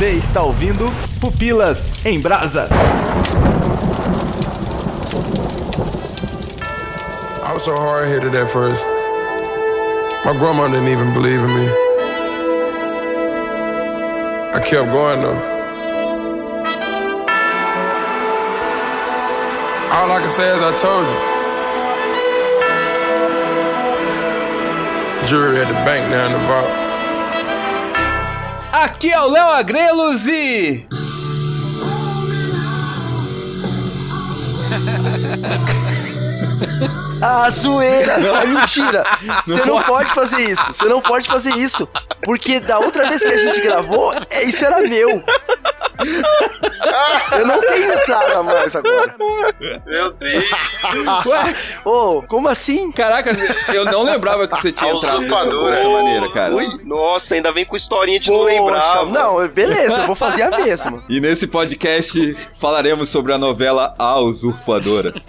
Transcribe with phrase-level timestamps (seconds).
[0.00, 2.70] Você está ouvindo Pupilas em Brasa.
[7.46, 8.82] I was so hard headed at first.
[10.24, 11.68] My grandma didn't even believe in me.
[14.54, 15.36] I kept going though.
[19.92, 21.18] All I can say is I told you.
[25.28, 26.89] Jury at the bank now in the vault.
[29.00, 30.86] Aqui é o Léo Agrelos e.
[37.22, 38.12] Ah, zoeira!
[38.12, 39.04] É mentira!
[39.46, 39.86] Não Você não pode.
[39.86, 40.74] pode fazer isso!
[40.74, 41.88] Você não pode fazer isso!
[42.22, 45.22] Porque da outra vez que a gente gravou, é, isso era meu!
[47.32, 49.14] Eu não tenho entrada mais agora!
[49.86, 50.44] Meu Deus.
[51.26, 52.90] Ué, Ô, como assim?
[52.92, 53.30] caraca,
[53.72, 55.76] eu não lembrava que você tinha entrado dessa, usurpadora.
[55.76, 56.54] dessa maneira, cara.
[56.84, 59.06] Nossa, ainda vem com historinha de não Poxa, lembrar.
[59.06, 61.02] Não, beleza, eu vou fazer a mesma.
[61.08, 65.12] E nesse podcast falaremos sobre a novela A Usurpadora.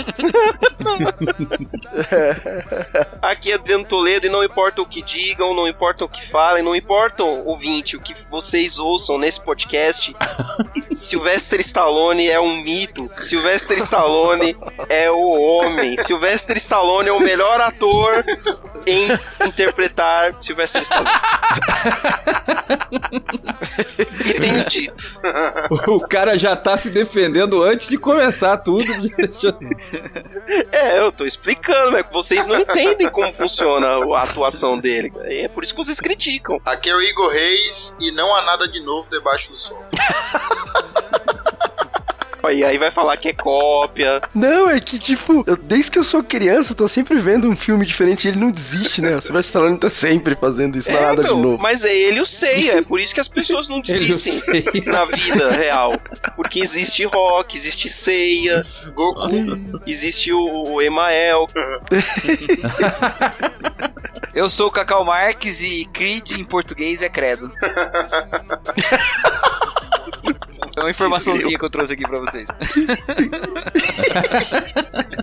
[3.21, 6.63] Aqui é Adriano Toledo e não importa o que digam, não importa o que falem,
[6.63, 10.15] não importa, ouvinte, o que vocês ouçam nesse podcast.
[11.41, 13.09] Sylvester Stallone é um mito.
[13.17, 14.55] Sylvester Stallone
[14.87, 15.97] é o homem.
[15.97, 18.23] Sylvester Stallone é o melhor ator
[18.85, 19.07] em
[19.47, 21.09] interpretar Sylvester Stallone.
[24.23, 25.19] e tenho dito.
[25.87, 28.85] O cara já tá se defendendo antes de começar tudo.
[30.71, 35.11] É, eu tô explicando, mas vocês não entendem como funciona a atuação dele.
[35.21, 36.59] É por isso que vocês criticam.
[36.65, 39.79] Aqui é o Igor Reis e não há nada de novo debaixo do sol.
[42.51, 44.21] E aí vai falar que é cópia.
[44.33, 47.55] Não, é que tipo, eu- desde que eu sou criança, eu tô sempre vendo um
[47.55, 49.15] filme diferente e ele não desiste, né?
[49.15, 51.61] O Sylvester Stallone tá sempre fazendo isso, é nada meu, de novo.
[51.61, 55.51] Mas é ele o Seiya, é por isso que as pessoas não desistem na vida
[55.51, 55.93] real.
[56.35, 58.61] Porque existe rock, existe Seiya,
[58.93, 59.29] Goku.
[59.85, 60.39] existe o,
[60.73, 61.47] o Emael.
[64.33, 67.51] Eu sou o Cacau Marques e Creed em português é credo.
[70.81, 72.47] É uma informaçãozinha que eu trouxe aqui pra vocês.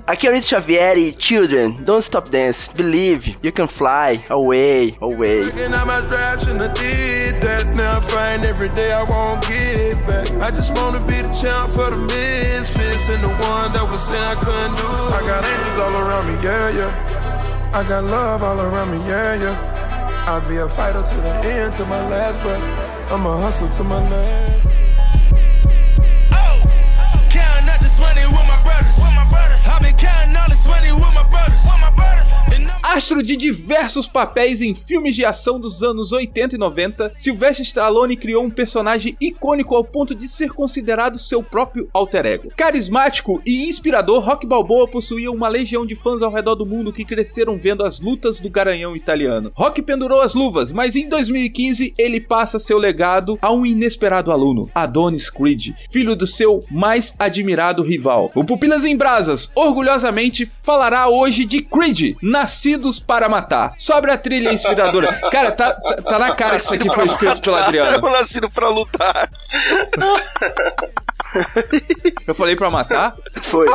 [0.06, 4.94] Aqui é o Rito Xavier e Children, Don't Stop Dance, Believe, You Can Fly, Away,
[5.00, 5.40] Away.
[5.40, 7.76] I did that.
[7.76, 10.30] Now I find every day I won't get back.
[10.40, 14.22] I just wanna be the champ for the misfits and the one that was saying
[14.22, 14.86] I couldn't do.
[14.86, 17.72] I got angels all around me, yeah, yeah.
[17.74, 20.24] I got love all around me, yeah, yeah.
[20.28, 22.62] I'll be a fighter to the end, to my last breath.
[23.10, 24.57] I'm a hustle to my last.
[32.90, 38.16] Astro de diversos papéis em filmes de ação dos anos 80 e 90, Sylvester Stallone
[38.16, 42.50] criou um personagem icônico ao ponto de ser considerado seu próprio alter ego.
[42.56, 47.04] Carismático e inspirador, Rock Balboa possuía uma legião de fãs ao redor do mundo que
[47.04, 49.52] cresceram vendo as lutas do garanhão italiano.
[49.54, 54.70] Rock pendurou as luvas, mas em 2015 ele passa seu legado a um inesperado aluno,
[54.74, 58.32] Adonis Creed, filho do seu mais admirado rival.
[58.34, 62.16] O Pupilas em Brasas, orgulhosamente, falará hoje de Creed,
[62.78, 63.74] Nascidos para Matar.
[63.76, 65.12] Sobre a trilha inspiradora.
[65.30, 67.96] Cara, tá, tá, tá na cara que isso aqui foi escrito pelo Adriano.
[67.96, 69.28] Eu nascido pra lutar.
[72.26, 73.14] Eu falei pra matar?
[73.42, 73.66] Foi.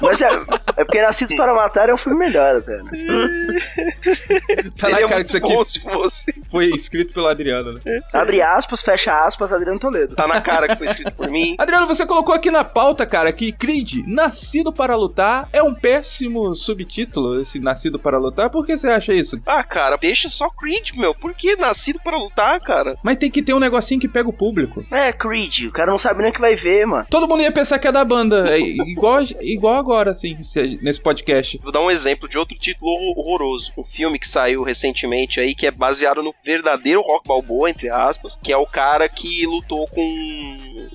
[0.00, 0.28] Mas é,
[0.76, 2.84] é porque Nascidos para Matar é um filme melhor, velho.
[2.84, 6.42] Tá na Seria cara que isso aqui se fosse.
[6.48, 8.00] foi escrito pelo Adriano, né?
[8.12, 10.14] Abre aspas, fecha aspas, Adriano Toledo.
[10.14, 11.56] Tá na cara que foi escrito por mim.
[11.58, 16.54] Adriano, você colocou aqui na pauta, cara, que Creed, Nascido para Lutar, é um péssimo
[16.54, 18.50] subtítulo, esse Nascido para Lutar.
[18.50, 19.40] Por que você acha isso?
[19.46, 21.14] Ah, cara, deixa só Creed, meu.
[21.14, 22.96] Por que nascido pra lutar, cara?
[23.02, 24.84] Mas tem que ter um negocinho que pega o público.
[24.90, 27.06] É, Creed, o cara não sabe nem o que vai ver, mano.
[27.10, 28.54] Todo mundo ia pensar que é da banda.
[28.54, 31.58] É igual, igual agora, assim, se- nesse podcast.
[31.62, 33.72] Vou dar um exemplo de outro título horror- horroroso.
[33.76, 38.38] Um filme que saiu recentemente aí, que é baseado no verdadeiro Rock Balboa, entre aspas,
[38.40, 40.02] que é o cara que lutou com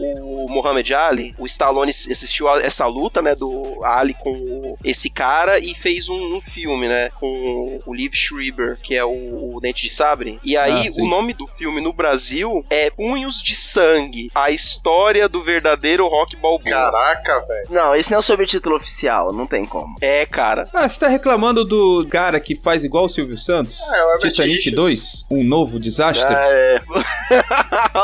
[0.09, 1.33] o Muhammad Ali.
[1.37, 6.09] O Stallone assistiu a essa luta, né, do Ali com o- esse cara e fez
[6.09, 10.39] um, um filme, né, com o Liv Schreiber, que é o, o Dente de Sabre.
[10.43, 15.27] E aí, Ah, o nome do filme no Brasil é Punhos de Sangue, a história
[15.27, 16.61] do verdadeiro Rock Balboa.
[16.63, 17.67] Caraca, velho.
[17.69, 19.95] Não, esse não é o subtítulo oficial, não tem como.
[20.01, 20.67] É, cara.
[20.73, 23.79] Ah, você tá reclamando do cara que faz igual o Silvio Santos?
[23.79, 24.75] É, o Herbert Titanic Richards.
[24.75, 26.33] 2, um novo desastre?
[26.33, 26.81] Ah, é.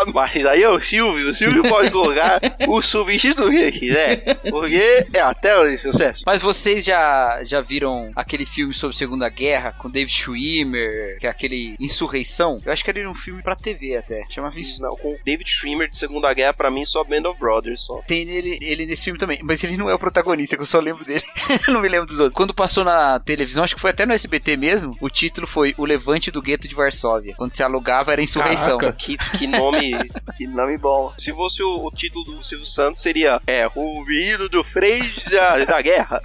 [0.13, 5.07] Mas aí é o Silvio, o Silvio pode colocar o substituto que ele quiser, porque
[5.13, 6.23] é a tela de sucesso.
[6.25, 11.27] Mas vocês já, já viram aquele filme sobre a Segunda Guerra com David Schwimmer, que
[11.27, 12.59] é aquele Insurreição?
[12.65, 14.23] Eu acho que era um filme pra TV até.
[14.29, 14.81] Chamava isso.
[14.81, 18.01] Não, com o David Schwimmer de Segunda Guerra, pra mim, só Band of Brothers, só.
[18.07, 20.79] Tem ele, ele nesse filme também, mas ele não é o protagonista, que eu só
[20.79, 21.23] lembro dele.
[21.67, 22.35] Eu não me lembro dos outros.
[22.35, 25.85] Quando passou na televisão, acho que foi até no SBT mesmo, o título foi O
[25.85, 27.33] Levante do Gueto de Varsóvia.
[27.37, 28.77] Quando se alugava era Insurreição.
[28.77, 28.97] Caraca.
[28.97, 29.91] Que, que nome,
[30.37, 31.13] que nome bom.
[31.17, 35.65] Se fosse o, o título do Silvio Santos, seria É, o hino do freio da,
[35.65, 36.21] da guerra.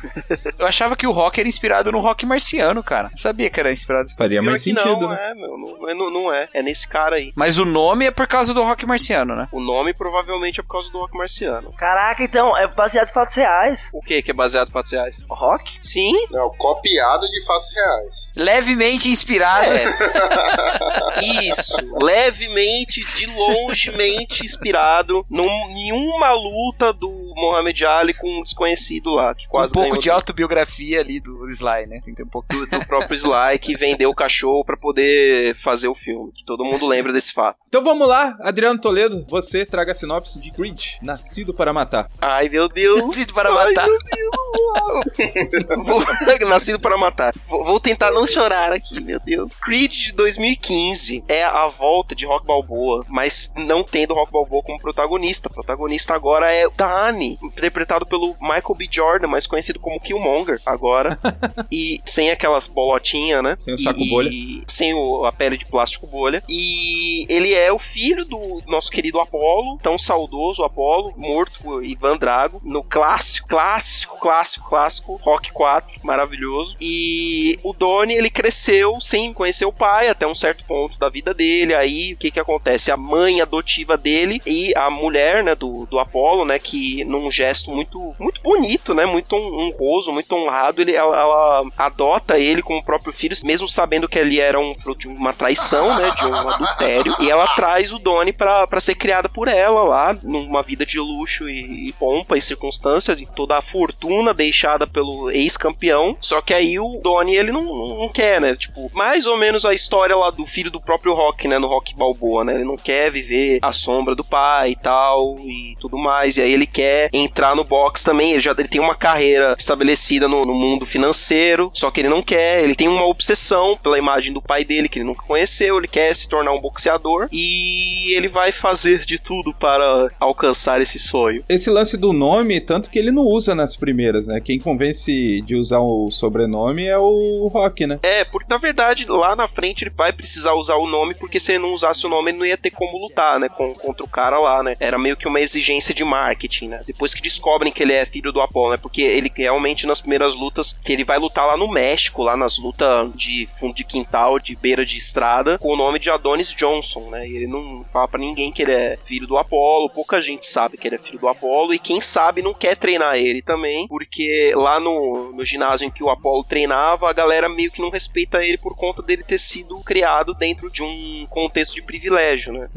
[0.58, 3.08] Eu achava que o rock era inspirado no rock marciano, cara.
[3.10, 4.10] Não sabia que era inspirado.
[4.16, 5.30] Faria Pior mais sentido, não, né?
[5.30, 6.48] é, meu, não, é- não, não é.
[6.52, 7.32] É nesse cara aí.
[7.34, 9.48] Mas o nome é por causa do rock marciano, né?
[9.52, 11.72] O nome provavelmente é por causa do rock marciano.
[11.72, 13.90] Caraca, então, é baseado em fatos reais.
[13.92, 15.24] O que que é baseado em fatos reais?
[15.28, 15.78] Rock?
[15.80, 18.32] Sim, Não, copiado de fatos reais.
[18.36, 19.66] Levemente inspirado.
[21.42, 29.10] Isso, levemente, de longemente inspirado num, em uma luta do Muhammad Ali com um desconhecido
[29.10, 32.00] lá, que Um quase pouco ganhou de autobiografia ali do Sly, né?
[32.04, 32.46] Tem que ter um pouco.
[32.48, 36.32] do, do próprio Sly que vendeu o cachorro pra poder fazer o filme.
[36.32, 37.58] Que todo mundo lembra desse fato.
[37.68, 42.08] Então vamos lá, Adriano Toledo, você traga a sinopse de Creed, Nascido para Matar.
[42.20, 43.02] Ai, meu Deus.
[43.06, 43.86] Nascido para Ai, matar.
[43.86, 45.86] meu Deus.
[45.86, 46.02] Vou-
[46.48, 47.32] Nascido para matar.
[47.46, 49.52] Vou, tentar não chorar aqui, meu Deus.
[49.62, 54.78] Creed de 2015 é a volta de Rock Balboa, mas não tendo Rock Balboa como
[54.78, 55.48] protagonista.
[55.48, 58.88] O protagonista agora é o Danny, interpretado pelo Michael B.
[58.90, 61.18] Jordan, mais conhecido como Killmonger agora.
[61.70, 63.56] e sem aquelas bolotinhas, né?
[63.64, 64.28] Sem o saco E- bolha.
[64.30, 66.42] e sem o- a pele de plástico bolha.
[66.48, 72.16] E ele é o filho do nosso querido Apolo, tão saudoso Apolo, morto por Ivan
[72.16, 76.74] Drago, no clássico, clássico, clássico, clássico, Rock 4, maravilhoso.
[76.80, 81.34] E o Donnie, ele cresceu sem conhecer o pai até um certo ponto da vida
[81.34, 81.74] dele.
[81.74, 82.90] Aí, o que que acontece?
[82.90, 87.70] A mãe adotiva dele e a mulher, né, do, do Apolo, né, que num gesto
[87.70, 92.82] muito, muito bonito, né, muito hon- honroso, muito honrado, ele, ela, ela adota ele como
[92.82, 96.34] próprio filho, mesmo sabendo que ele era um fruto de uma traição, né, de um
[96.34, 97.14] adultério.
[97.20, 100.98] E ela traz o Donnie pra, pra ser criada por ela lá, numa vida de
[100.98, 106.16] luxo e, e pompa e circunstância, de toda a fortuna deixada pelo ex-campeão.
[106.20, 108.54] Só que aí o Donnie, ele não, não quer, né?
[108.54, 111.58] Tipo, mais ou menos a história lá do filho do próprio Rock, né?
[111.58, 112.54] No Rock Balboa, né?
[112.54, 116.36] Ele não quer viver a sombra do pai e tal e tudo mais.
[116.36, 118.32] E aí ele quer entrar no box também.
[118.32, 122.22] Ele já ele tem uma carreira estabelecida no, no mundo financeiro, só que ele não
[122.22, 122.62] quer.
[122.62, 125.78] Ele tem uma obsessão pela imagem do pai dele que ele nunca conheceu.
[125.78, 130.41] Ele quer se tornar um boxeador e ele vai fazer de tudo para alcançar
[130.82, 131.42] esse sonho.
[131.48, 134.40] Esse lance do nome, tanto que ele não usa nas primeiras, né?
[134.40, 137.98] Quem convence de usar o sobrenome é o Rock, né?
[138.02, 141.52] É, porque na verdade lá na frente ele vai precisar usar o nome, porque se
[141.52, 143.48] ele não usasse o nome ele não ia ter como lutar, né?
[143.48, 144.76] Com, contra o cara lá, né?
[144.80, 146.82] Era meio que uma exigência de marketing, né?
[146.86, 148.76] Depois que descobrem que ele é filho do Apollo, né?
[148.76, 152.58] Porque ele realmente nas primeiras lutas, que ele vai lutar lá no México, lá nas
[152.58, 157.10] lutas de fundo de quintal, de beira de estrada, com o nome de Adonis Johnson,
[157.10, 157.28] né?
[157.28, 160.76] E ele não fala pra ninguém que ele é filho do Apollo, pouca gente sabe
[160.76, 164.52] que ele é filho do Apollo, e quem sabe não quer treinar ele também, porque
[164.54, 168.44] lá no, no ginásio em que o Apollo treinava, a galera meio que não respeita
[168.44, 172.68] ele por conta dele ter sido criado dentro de um contexto de privilégio, né?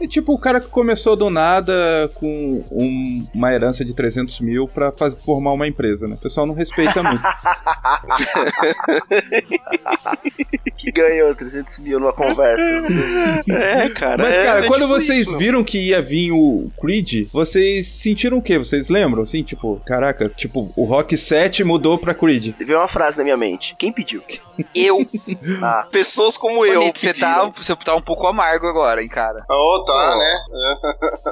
[0.00, 1.72] É tipo o cara que começou do nada
[2.14, 6.14] com um- uma herança de 300 mil pra faz- formar uma empresa, né?
[6.14, 7.22] O pessoal não respeita muito.
[10.76, 12.62] Que ganhou 300 mil numa conversa.
[13.50, 14.22] É, cara.
[14.22, 15.38] Mas, é- cara, é quando tipo vocês isso.
[15.38, 16.95] viram que ia vir o Creed,
[17.32, 18.58] vocês sentiram o quê?
[18.58, 19.22] Vocês lembram?
[19.22, 22.54] Assim, tipo, caraca, tipo, o Rock 7 mudou pra Creed.
[22.58, 23.74] Veio uma frase na minha mente.
[23.78, 24.22] Quem pediu?
[24.74, 25.06] Eu,
[25.62, 27.52] Ah, pessoas como eu, Bonito, você tá, pediram.
[27.56, 29.44] você tá um pouco amargo agora, hein, cara.
[29.50, 30.18] Oh, tá, Oh.
[30.18, 30.38] né?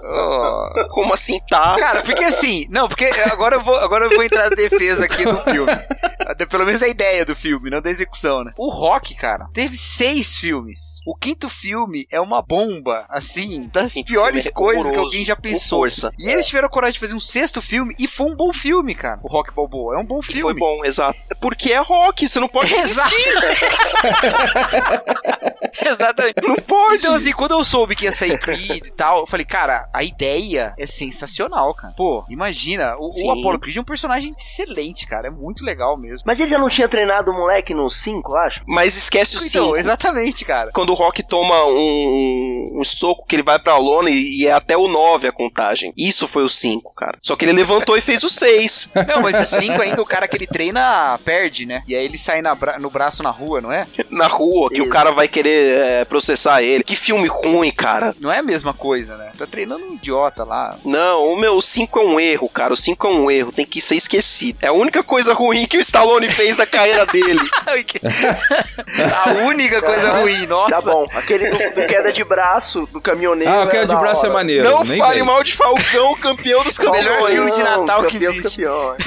[0.03, 0.89] Oh.
[0.95, 1.77] Como assim tá?
[1.79, 5.25] Cara, porque assim, não, porque agora eu vou, agora eu vou entrar na defesa aqui
[5.25, 5.73] do filme.
[6.51, 8.53] Pelo menos da ideia do filme, não da execução, né?
[8.59, 11.01] O Rock, cara, teve seis filmes.
[11.07, 15.81] O quinto filme é uma bomba, assim, das piores é coisas que alguém já pensou.
[15.81, 16.11] força.
[16.19, 19.21] E eles tiveram coragem de fazer um sexto filme e foi um bom filme, cara.
[19.23, 20.43] O Rock Balboa é um bom E filme.
[20.43, 21.19] foi bom, exato.
[21.41, 23.15] Porque é rock, você não pode Exato.
[25.85, 26.41] Exatamente.
[26.43, 26.97] Não pode.
[26.97, 30.03] Então, assim, quando eu soube que ia sair Creed e tal, eu falei, cara, a
[30.03, 31.93] ideia é sensacional, cara.
[31.97, 33.27] Pô, imagina, o, Sim.
[33.27, 35.29] o Apollo Creed é um personagem excelente, cara.
[35.29, 36.14] É muito legal mesmo.
[36.15, 36.25] Mesmo.
[36.27, 38.63] Mas ele já não tinha treinado o moleque no 5, eu acho?
[38.67, 39.77] Mas esquece o Então, 5.
[39.77, 40.71] exatamente, cara.
[40.73, 44.53] Quando o Rock toma um, um soco que ele vai pra lona e, e é
[44.53, 45.93] até o 9 a contagem.
[45.97, 47.19] Isso foi o 5, cara.
[47.23, 48.91] Só que ele levantou e fez o 6.
[49.09, 51.83] Não, mas o 5 ainda, o cara que ele treina perde, né?
[51.87, 53.87] E aí ele sai na bra- no braço na rua, não é?
[54.11, 56.85] na rua, que o cara vai querer é, processar ele.
[56.85, 58.15] Que filme ruim, cara.
[58.21, 59.33] Não é a mesma coisa, né?
[59.37, 60.77] Tá treinando um idiota lá.
[60.85, 62.73] Não, o meu 5 é um erro, cara.
[62.73, 64.59] O 5 é um erro, tem que ser esquecido.
[64.63, 67.41] É a única coisa ruim que o Stallone fez na carreira dele.
[69.25, 70.75] a única coisa ruim, nossa.
[70.75, 71.09] Tá bom.
[71.15, 73.51] Aquele do, do queda de braço do caminhoneiro.
[73.53, 74.39] Ah, o queda de braço é hora.
[74.39, 74.65] maneiro.
[74.71, 77.33] Não fale mal de Falcão, campeão dos Melhor campeões.
[77.33, 78.63] filme de Natal que campeão dos existe.
[78.63, 78.99] campeões.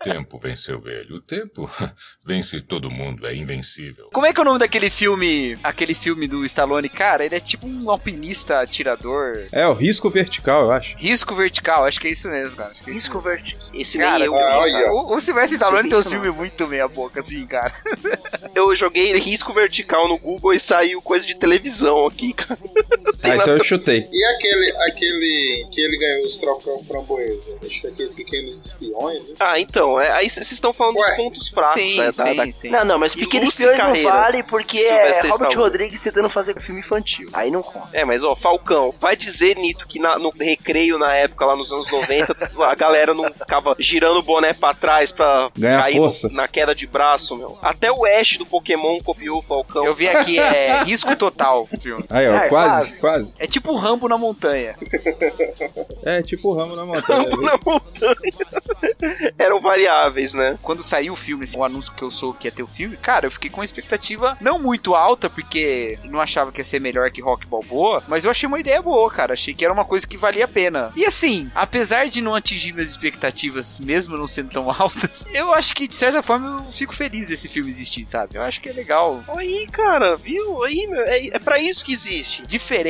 [0.00, 1.14] O tempo venceu ele.
[1.14, 1.68] O tempo
[2.24, 4.08] vence todo mundo, é invencível.
[4.12, 6.88] Como é que é o nome daquele filme, aquele filme do Stallone?
[6.88, 9.46] Cara, ele é tipo um alpinista, atirador.
[9.52, 10.96] É, o risco vertical, eu acho.
[10.96, 12.70] Risco vertical, acho que é isso mesmo, cara.
[12.86, 13.56] É Risco verde.
[13.74, 14.34] Esse Cara, nem eu.
[14.34, 14.72] Ah, olha.
[14.72, 14.92] cara.
[14.92, 17.72] O, o Sylvester Stallone tem um filme muito meia boca, assim, cara.
[18.54, 22.58] Eu joguei risco vertical no Google e saiu coisa de televisão aqui, cara.
[23.22, 24.08] Ah, então eu chutei.
[24.12, 27.56] E aquele, aquele que ele ganhou os troféus framboesa?
[27.64, 29.34] Acho que é aquele Pequenos Espiões, né?
[29.40, 31.06] Ah, então, é, aí vocês estão falando Ué.
[31.08, 32.06] dos pontos fracos, sim, né?
[32.12, 32.68] da- sim, da- sim.
[32.70, 35.54] Não, não, mas Pequenos Espiões não vale porque é Sylvester Robert Stallone.
[35.56, 37.28] Rodrigues tentando fazer filme infantil.
[37.32, 37.88] Aí não conta.
[37.92, 41.72] É, mas ó, Falcão, vai dizer, Nito, que na- no recreio na época, lá nos
[41.72, 46.04] anos 90, a galera não ficava girando o boné pra trás pra Ganhar cair no-
[46.04, 46.28] força.
[46.30, 47.58] na queda de braço, meu.
[47.62, 49.84] Até o Ash do Pokémon copiou o Falcão.
[49.84, 52.04] Eu vi aqui, é Risco Total o filme.
[52.08, 52.97] Aí, ó, É, quase, quase.
[53.38, 54.74] É tipo o Rambo na montanha.
[56.02, 57.28] É, tipo o ramo na montanha.
[57.28, 57.42] viu?
[57.42, 59.32] na montanha.
[59.38, 60.58] Eram variáveis, né?
[60.62, 62.96] Quando saiu o filme, assim, o anúncio que eu sou que ia ter o filme,
[62.96, 66.80] cara, eu fiquei com uma expectativa não muito alta, porque não achava que ia ser
[66.80, 69.32] melhor que Rock Balboa, mas eu achei uma ideia boa, cara.
[69.32, 70.92] Achei que era uma coisa que valia a pena.
[70.96, 75.74] E assim, apesar de não atingir minhas expectativas, mesmo não sendo tão altas, eu acho
[75.74, 78.36] que, de certa forma, eu fico feliz desse filme existir, sabe?
[78.36, 79.22] Eu acho que é legal.
[79.28, 80.64] Aí, cara, viu?
[80.64, 82.46] Aí, meu, é, é pra isso que existe.
[82.46, 82.87] Diferente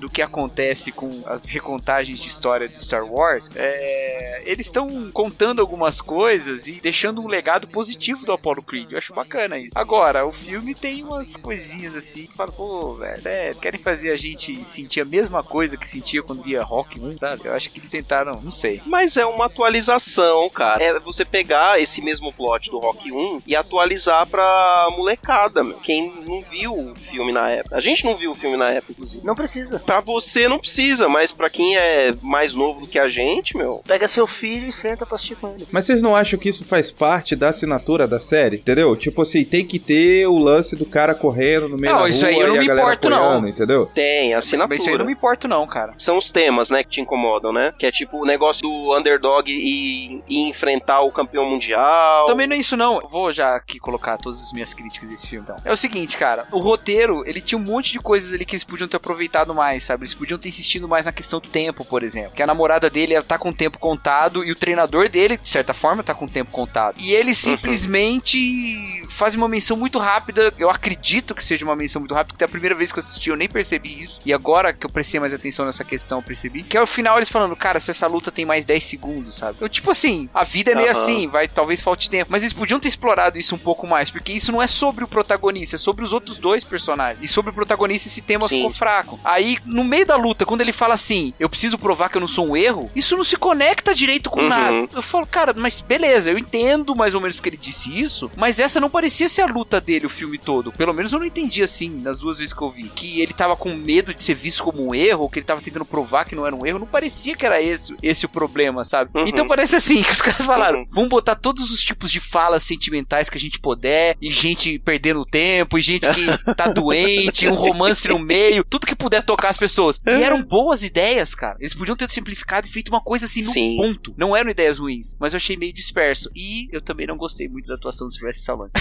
[0.00, 5.60] do que acontece com as recontagens de história de Star Wars, é, eles estão contando
[5.60, 8.90] algumas coisas e deixando um legado positivo do Apollo Creed.
[8.90, 9.70] Eu acho bacana isso.
[9.74, 14.16] Agora, o filme tem umas coisinhas assim que fala, pô, velho, é, querem fazer a
[14.16, 17.42] gente sentir a mesma coisa que sentia quando via Rock 1, sabe?
[17.44, 18.82] Eu acho que eles tentaram, não sei.
[18.84, 20.82] Mas é uma atualização, cara.
[20.82, 25.78] É você pegar esse mesmo plot do Rock 1 e atualizar pra molecada, meu.
[25.78, 27.76] Quem não viu o filme na época.
[27.76, 29.25] A gente não viu o filme na época, inclusive.
[29.26, 29.80] Não precisa.
[29.80, 33.82] Pra você não precisa, mas pra quem é mais novo do que a gente, meu.
[33.86, 35.66] Pega seu filho e senta pra assistir com ele.
[35.72, 38.56] Mas vocês não acham que isso faz parte da assinatura da série?
[38.58, 38.94] Entendeu?
[38.94, 42.20] Tipo assim, tem que ter o lance do cara correndo no meio Não, da isso
[42.20, 43.48] rua aí eu não e a me importo, não.
[43.48, 43.86] entendeu?
[43.86, 44.98] Tem, Mas isso aí eu assinatura.
[44.98, 45.92] não me importo não, cara.
[45.98, 47.74] São os temas, né, que te incomodam, né?
[47.76, 52.26] Que é tipo o negócio do underdog e, e enfrentar o campeão mundial.
[52.28, 53.00] Também não é isso não.
[53.00, 55.44] Eu vou já aqui colocar todas as minhas críticas desse filme.
[55.44, 55.56] Então.
[55.64, 56.46] É o seguinte, cara.
[56.52, 59.15] O roteiro, ele tinha um monte de coisas ali que eles podiam ter aproveitado
[59.54, 60.04] mais, sabe?
[60.04, 62.32] Eles podiam ter insistido mais na questão do tempo, por exemplo.
[62.32, 65.48] Que a namorada dele ela tá com o tempo contado e o treinador dele, de
[65.48, 67.00] certa forma, tá com o tempo contado.
[67.00, 70.52] E eles simplesmente fazem uma menção muito rápida.
[70.58, 73.02] Eu acredito que seja uma menção muito rápida, porque é a primeira vez que eu
[73.02, 74.20] assisti eu nem percebi isso.
[74.24, 76.62] E agora que eu prestei mais atenção nessa questão, eu percebi.
[76.62, 79.58] Que ao final eles falando, cara, se essa luta tem mais 10 segundos, sabe?
[79.60, 81.02] Eu, tipo assim, a vida é meio Aham.
[81.02, 82.30] assim, vai, talvez falte tempo.
[82.30, 85.08] Mas eles podiam ter explorado isso um pouco mais, porque isso não é sobre o
[85.08, 87.22] protagonista, é sobre os outros dois personagens.
[87.22, 88.56] E sobre o protagonista esse tema Sim.
[88.56, 89.05] ficou fraco.
[89.24, 92.28] Aí, no meio da luta, quando ele fala assim, eu preciso provar que eu não
[92.28, 94.48] sou um erro, isso não se conecta direito com Uhum.
[94.48, 94.88] nada.
[94.94, 98.58] Eu falo, cara, mas beleza, eu entendo mais ou menos porque ele disse isso, mas
[98.58, 100.72] essa não parecia ser a luta dele o filme todo.
[100.72, 102.84] Pelo menos eu não entendi assim, nas duas vezes que eu vi.
[102.94, 105.60] Que ele tava com medo de ser visto como um erro, ou que ele tava
[105.60, 106.78] tentando provar que não era um erro.
[106.78, 109.10] Não parecia que era esse, esse o problema, sabe?
[109.14, 109.26] Uhum.
[109.28, 110.86] Então parece assim, que os caras falaram, Uhum.
[110.90, 115.24] vamos botar todos os tipos de falas sentimentais que a gente puder, e gente perdendo
[115.24, 119.58] tempo, e gente que tá doente, um romance no meio, tudo que puder tocar as
[119.58, 120.00] pessoas.
[120.06, 121.56] E eram boas ideias, cara.
[121.60, 123.76] Eles podiam ter simplificado e feito uma coisa assim no Sim.
[123.76, 124.14] ponto.
[124.16, 126.30] Não eram ideias ruins, mas eu achei meio disperso.
[126.34, 128.72] E eu também não gostei muito da atuação do Sylvester Stallone.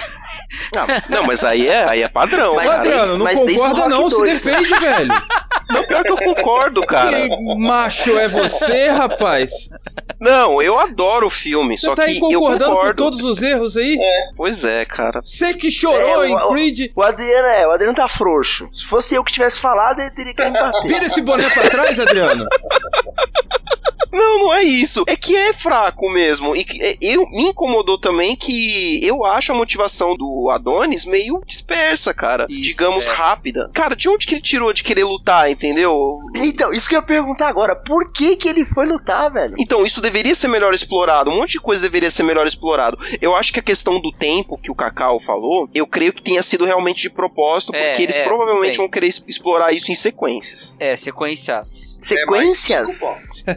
[1.09, 2.79] Não, mas aí é, aí é padrão, Mas cara.
[2.79, 5.13] Adriano, não mas concorda não, se 2, defende, velho.
[5.69, 7.29] Não, pior que eu concordo, cara.
[7.29, 9.69] Que macho é você, rapaz?
[10.19, 13.03] Não, eu adoro o filme, Você só tá que aí eu concordando com concordo.
[13.03, 13.97] todos os erros aí?
[14.35, 15.21] Pois é, cara.
[15.23, 16.91] Você que chorou É, em o- o- Creed.
[16.95, 18.69] O Adriano é, o Adriano tá frouxo.
[18.73, 20.87] Se fosse eu que tivesse falado, ele teria que me bater.
[20.87, 22.45] Vira esse boné pra trás, Adriano.
[24.15, 25.03] Não, não é isso.
[25.07, 26.55] É que é fraco mesmo.
[26.55, 31.41] E que- é, eu me incomodou também que eu acho a motivação do Adonis meio
[31.45, 32.45] dispersa, cara.
[32.49, 33.11] Isso, Digamos é.
[33.11, 33.69] rápida.
[33.73, 36.19] Cara, de onde que ele tirou de querer lutar, entendeu?
[36.35, 37.75] Então, isso que eu ia perguntar agora.
[37.75, 39.55] Por que que ele foi lutar, velho?
[39.59, 41.29] Então, isso deveria ser melhor explorado.
[41.31, 42.97] Um monte de coisa deveria ser melhor explorado.
[43.21, 46.41] Eu acho que a questão do tempo que o Cacau falou, eu creio que tenha
[46.43, 48.77] sido realmente de propósito, É, porque eles é, provavelmente bem.
[48.77, 50.75] vão querer explorar isso em sequências.
[50.79, 51.97] É, sequências.
[52.01, 53.01] Sequências?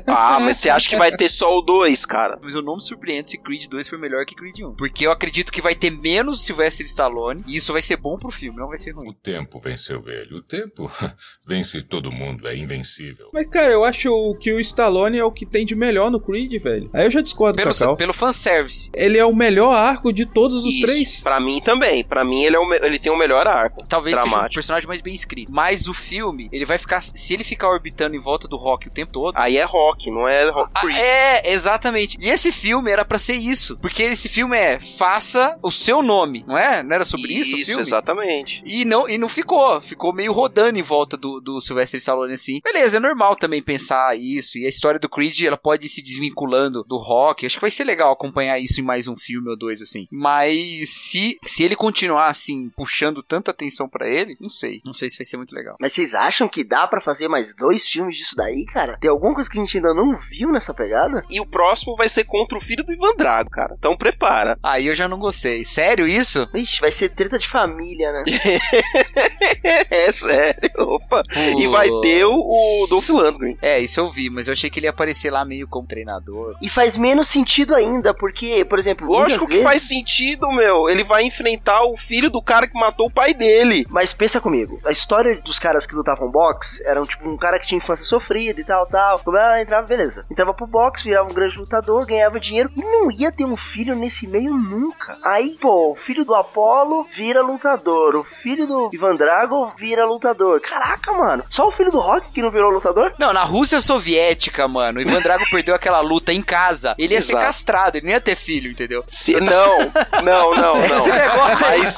[0.07, 2.39] Ah, mas você acha que vai ter só o 2, cara?
[2.43, 4.75] Mas eu não me surpreendo se Creed 2 for melhor que Creed 1.
[4.77, 7.43] Porque eu acredito que vai ter menos Sylvester Stallone.
[7.47, 9.13] E isso vai ser bom pro filme, não vai ser O ruim.
[9.23, 10.35] tempo venceu ele.
[10.35, 10.91] O tempo
[11.47, 13.31] vence todo mundo, é invencível.
[13.33, 16.63] Mas, cara, eu acho que o Stallone é o que tem de melhor no Creed,
[16.63, 16.91] velho.
[16.93, 17.97] Aí eu já discordo do Pelo, Cacau.
[17.97, 18.91] pelo fanservice.
[18.95, 21.21] Ele é o melhor arco de todos os Isso, três.
[21.23, 22.05] Pra mim também.
[22.05, 23.85] Pra mim ele, é o ele tem o melhor arco.
[23.89, 24.55] Talvez seja um dramático.
[24.57, 25.53] personagem mais bem escrito.
[25.53, 27.01] Mas o filme, ele vai ficar.
[27.03, 29.35] Se ele ficar orbitando em volta do Rock o tempo todo.
[29.37, 30.97] Aí é rock, não é rock Ah, Creed.
[30.99, 32.17] é, exatamente.
[32.21, 33.77] E esse filme era pra ser isso.
[33.79, 36.83] Porque esse filme é faça o seu nome, não é?
[36.83, 37.81] Não era sobre isso, o filme?
[37.81, 38.63] exatamente.
[38.65, 39.81] E não, e não ficou.
[39.81, 42.61] Ficou meio rodando em volta do, do Sylvester Stallone assim.
[42.65, 44.59] Beleza, é normal também pensar isso.
[44.59, 47.47] E a história do Creed, ela pode ir se desvinculando do rock.
[47.47, 50.07] Acho que vai ser legal acompanhar isso em mais um filme ou dois, assim.
[50.11, 54.81] Mas se, se ele continuar, assim, puxando tanta atenção pra ele, não sei.
[54.85, 55.77] Não sei se vai ser muito legal.
[55.81, 58.97] Mas vocês acham que dá pra fazer mais dois filmes disso daí, cara?
[59.01, 61.25] Tem alguma coisa que a gente ainda não viu nessa pegada?
[61.31, 63.75] E o próximo vai ser contra o filho do Ivan Drago, cara.
[63.79, 64.59] Então prepara.
[64.63, 65.65] Aí eu já não gostei.
[65.65, 66.49] Sério isso?
[66.55, 68.25] Ixi, vai ser treta de família, né?
[69.91, 70.71] é sério.
[70.79, 71.23] Opa.
[71.59, 73.57] E vai ter o, o Dolph Lundgren.
[73.61, 76.57] É, isso eu vi, mas eu achei que ele ia aparecer lá meio como treinador.
[76.63, 80.89] E faz menos sentido ainda, porque, por exemplo, Lógico que faz vezes- sentido, meu.
[80.89, 83.87] Ele vai enfrentar o filho do cara que matou o pai dele.
[83.91, 87.67] Mas pensa comigo, a história dos caras que lutavam boxe eram tipo um cara que
[87.67, 89.19] tinha infância sofrida e tal, tal.
[89.21, 90.08] Como ela entrava, beleza.
[90.31, 93.95] Entrava pro boxe, virava um grande lutador, ganhava dinheiro e não ia ter um filho
[93.95, 95.17] nesse meio nunca.
[95.25, 100.61] Aí, pô, o filho do Apollo vira lutador, o filho do Ivan Drago vira lutador.
[100.61, 103.13] Caraca, mano, só o filho do Rock que não virou lutador?
[103.19, 106.95] Não, na Rússia Soviética, mano, o Ivan Drago perdeu aquela luta em casa.
[106.99, 107.47] Ele ia ser Exato.
[107.47, 109.05] castrado, ele não ia ter filho, entendeu?
[109.09, 109.79] Se- não,
[110.23, 111.09] não, não, não.
[111.09, 111.59] Esse negócio.
[111.61, 111.97] Mas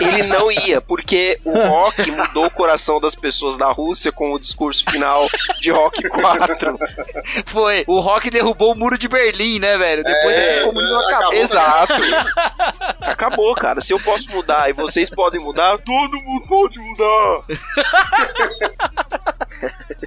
[0.00, 4.38] ele não ia, porque o Rock mudou o coração das pessoas da Rússia com o
[4.38, 5.26] discurso final
[5.60, 6.78] de Rock 4.
[7.46, 7.84] Foi.
[7.86, 10.02] O Rock derrubou o muro de Berlim, né, velho?
[10.02, 11.16] Depois É, o comunismo acabou.
[11.18, 11.38] acabou.
[11.40, 11.94] Exato.
[13.00, 13.80] Acabou, cara.
[13.80, 17.42] Se eu posso mudar e vocês podem mudar, todo mundo pode mudar.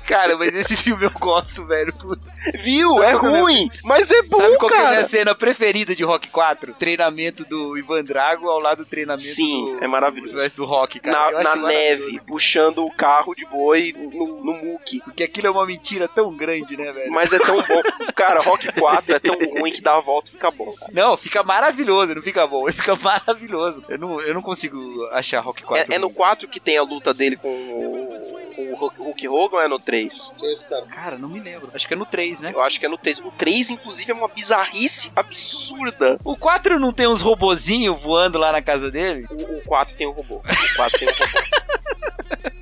[0.06, 1.94] Cara, mas esse filme eu gosto, velho.
[1.94, 2.36] Putz.
[2.64, 3.04] Viu?
[3.04, 5.06] É ruim, mas é bom, Sabe qual que é a minha cara.
[5.06, 6.74] cena preferida de Rock 4?
[6.76, 10.36] Treinamento do Ivan Drago ao lado do treinamento Sim, do, é maravilhoso.
[10.56, 11.44] do, Rock, cara.
[11.44, 15.00] Na, na neve, puxando o carro de boi no, no muque.
[15.04, 17.12] Porque aquilo é uma mentira tão grande, né, velho?
[17.12, 17.82] Mas é tão bom.
[18.16, 20.72] Cara, Rock 4 é tão ruim que dá a volta e fica bom.
[20.74, 20.92] cara.
[20.94, 23.84] Não, fica maravilhoso, não fica bom, fica maravilhoso.
[23.90, 24.78] Eu não, eu não consigo
[25.14, 25.92] achar Rock 4.
[25.94, 29.62] É, é no 4 que tem a luta dele com o, o Hulk- Hogan ou
[29.64, 30.34] é no 3?
[30.38, 30.86] Que é esse cara?
[30.86, 31.70] Cara, não me lembro.
[31.74, 32.52] Acho que é no 3, né?
[32.54, 33.20] Eu acho que é no 3.
[33.20, 36.18] O 3, inclusive, é uma bizarrice absurda.
[36.24, 39.26] O 4 não tem uns robozinhos voando lá na casa dele?
[39.30, 40.36] O, o 4 tem o robô.
[40.38, 41.48] O 4 tem o robô.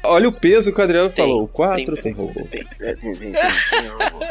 [0.08, 1.44] Olha o peso que o Adriano Tem, falou.
[1.44, 1.96] O 4 tem.
[2.04, 2.34] tem, robô.
[2.50, 2.62] Tem.
[2.82, 4.26] É, vem, vem, vem, vem, robô.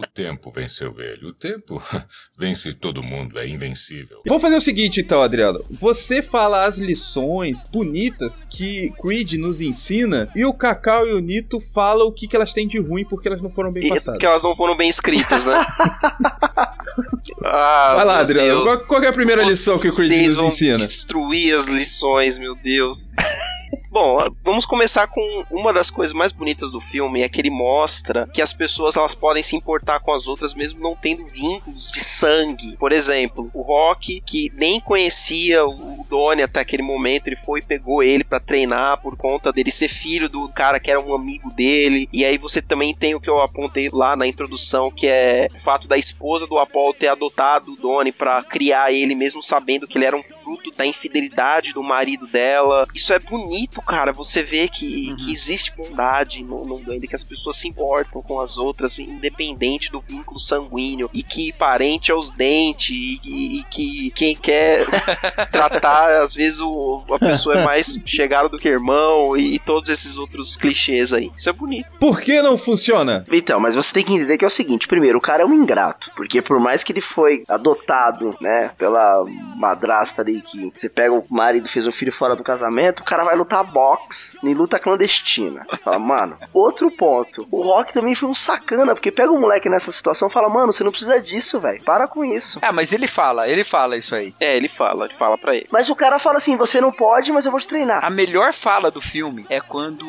[0.00, 1.26] O tempo venceu ele.
[1.26, 1.82] O tempo
[2.38, 4.22] vence todo mundo, é invencível.
[4.26, 5.64] Vamos fazer o seguinte então, Adriano.
[5.70, 11.60] Você fala as lições bonitas que Creed nos ensina e o Cacau e o Nito
[11.60, 14.14] falam o que, que elas têm de ruim porque elas não foram bem E, passadas.
[14.14, 15.54] porque elas não foram bem escritas, né?
[17.44, 18.64] ah, Vai lá, Adriano.
[18.64, 18.82] Deus.
[18.82, 20.78] Qual, é a primeira lição que o Creed nos ensina?
[20.78, 23.10] destruir as lições, meu Deus.
[23.92, 28.28] Bom, vamos começar com uma das coisas mais bonitas do filme, é que ele mostra
[28.32, 31.98] que as pessoas elas podem se importar com as outras mesmo não tendo vínculos de
[31.98, 32.76] sangue.
[32.78, 37.62] Por exemplo, o Rock, que nem conhecia o Donnie até aquele momento, ele foi e
[37.62, 41.50] pegou ele pra treinar por conta dele ser filho do cara que era um amigo
[41.50, 42.08] dele.
[42.12, 45.58] E aí você também tem o que eu apontei lá na introdução, que é o
[45.58, 49.98] fato da esposa do Apollo ter adotado o Donnie pra criar ele, mesmo sabendo que
[49.98, 52.86] ele era um fruto da infidelidade do marido dela.
[52.94, 54.12] Isso é bonito, cara.
[54.12, 58.40] Você vê que, que existe bondade no, no Duende, que as pessoas se importam com
[58.40, 63.64] as outras, independente do vínculo sanguíneo, e que parente é os dentes, e, e- e
[63.64, 64.86] que quem quer
[65.50, 69.88] tratar, às vezes o, a pessoa é mais chegada do que irmão, e, e todos
[69.90, 71.30] esses outros clichês aí.
[71.34, 71.88] Isso é bonito.
[71.98, 73.24] Por que não funciona?
[73.30, 75.54] Então, mas você tem que entender que é o seguinte: primeiro, o cara é um
[75.54, 79.24] ingrato, porque por mais que ele foi adotado, né, pela
[79.56, 83.24] madrasta ali que você pega o marido fez um filho fora do casamento, o cara
[83.24, 85.62] vai lutar boxe em luta clandestina.
[85.82, 87.46] Fala, mano, outro ponto.
[87.50, 90.72] O Rock também foi um sacana, porque pega um moleque nessa situação e fala, mano,
[90.72, 91.82] você não precisa disso, velho.
[91.82, 92.58] Para com isso.
[92.62, 94.34] Ah, mas ele fala, ele fala isso aí.
[94.40, 95.66] É, ele fala, ele fala pra ele.
[95.70, 98.04] Mas o cara fala assim, você não pode, mas eu vou te treinar.
[98.04, 100.04] A melhor fala do filme é quando.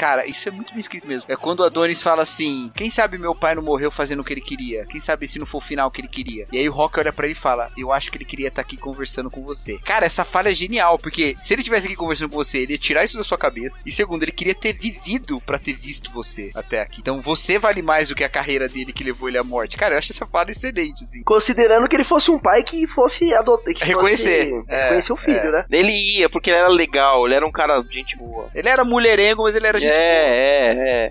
[0.00, 1.24] Cara, isso é muito bem escrito mesmo.
[1.28, 4.32] É quando o Adonis fala assim: Quem sabe meu pai não morreu fazendo o que
[4.32, 4.86] ele queria?
[4.86, 6.46] Quem sabe se não for o final que ele queria?
[6.50, 8.62] E aí o Rock olha pra ele e fala: Eu acho que ele queria estar
[8.62, 9.78] aqui conversando com você.
[9.84, 12.78] Cara, essa fala é genial, porque se ele estivesse aqui conversando com você, ele ia
[12.78, 13.82] tirar isso da sua cabeça.
[13.84, 17.02] E segundo, ele queria ter vivido pra ter visto você até aqui.
[17.02, 19.76] Então você vale mais do que a carreira dele que levou ele à morte.
[19.76, 21.22] Cara, eu acho essa fala excelente, assim.
[21.24, 23.74] Considerando que ele fosse um pai que fosse adotar.
[23.74, 24.48] Que Reconhecer.
[24.48, 25.50] Fosse, É, reconhecer o filho, é.
[25.52, 25.64] né?
[25.70, 28.48] Ele ia, porque ele era legal, ele era um cara de gente boa.
[28.54, 29.89] Ele era mulherengo, mas ele era gente boa.
[29.90, 31.10] É, é, é.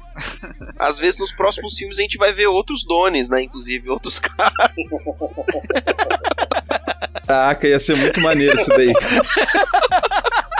[0.77, 3.43] Às vezes nos próximos filmes a gente vai ver outros dones, né?
[3.43, 4.53] Inclusive, outros caras.
[7.27, 8.93] Caraca, ia ser muito maneiro isso daí.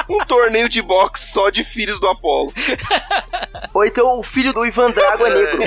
[0.09, 2.53] Um torneio de boxe só de filhos do Apolo.
[3.73, 5.59] Ou então o filho do Ivan Drago é negro.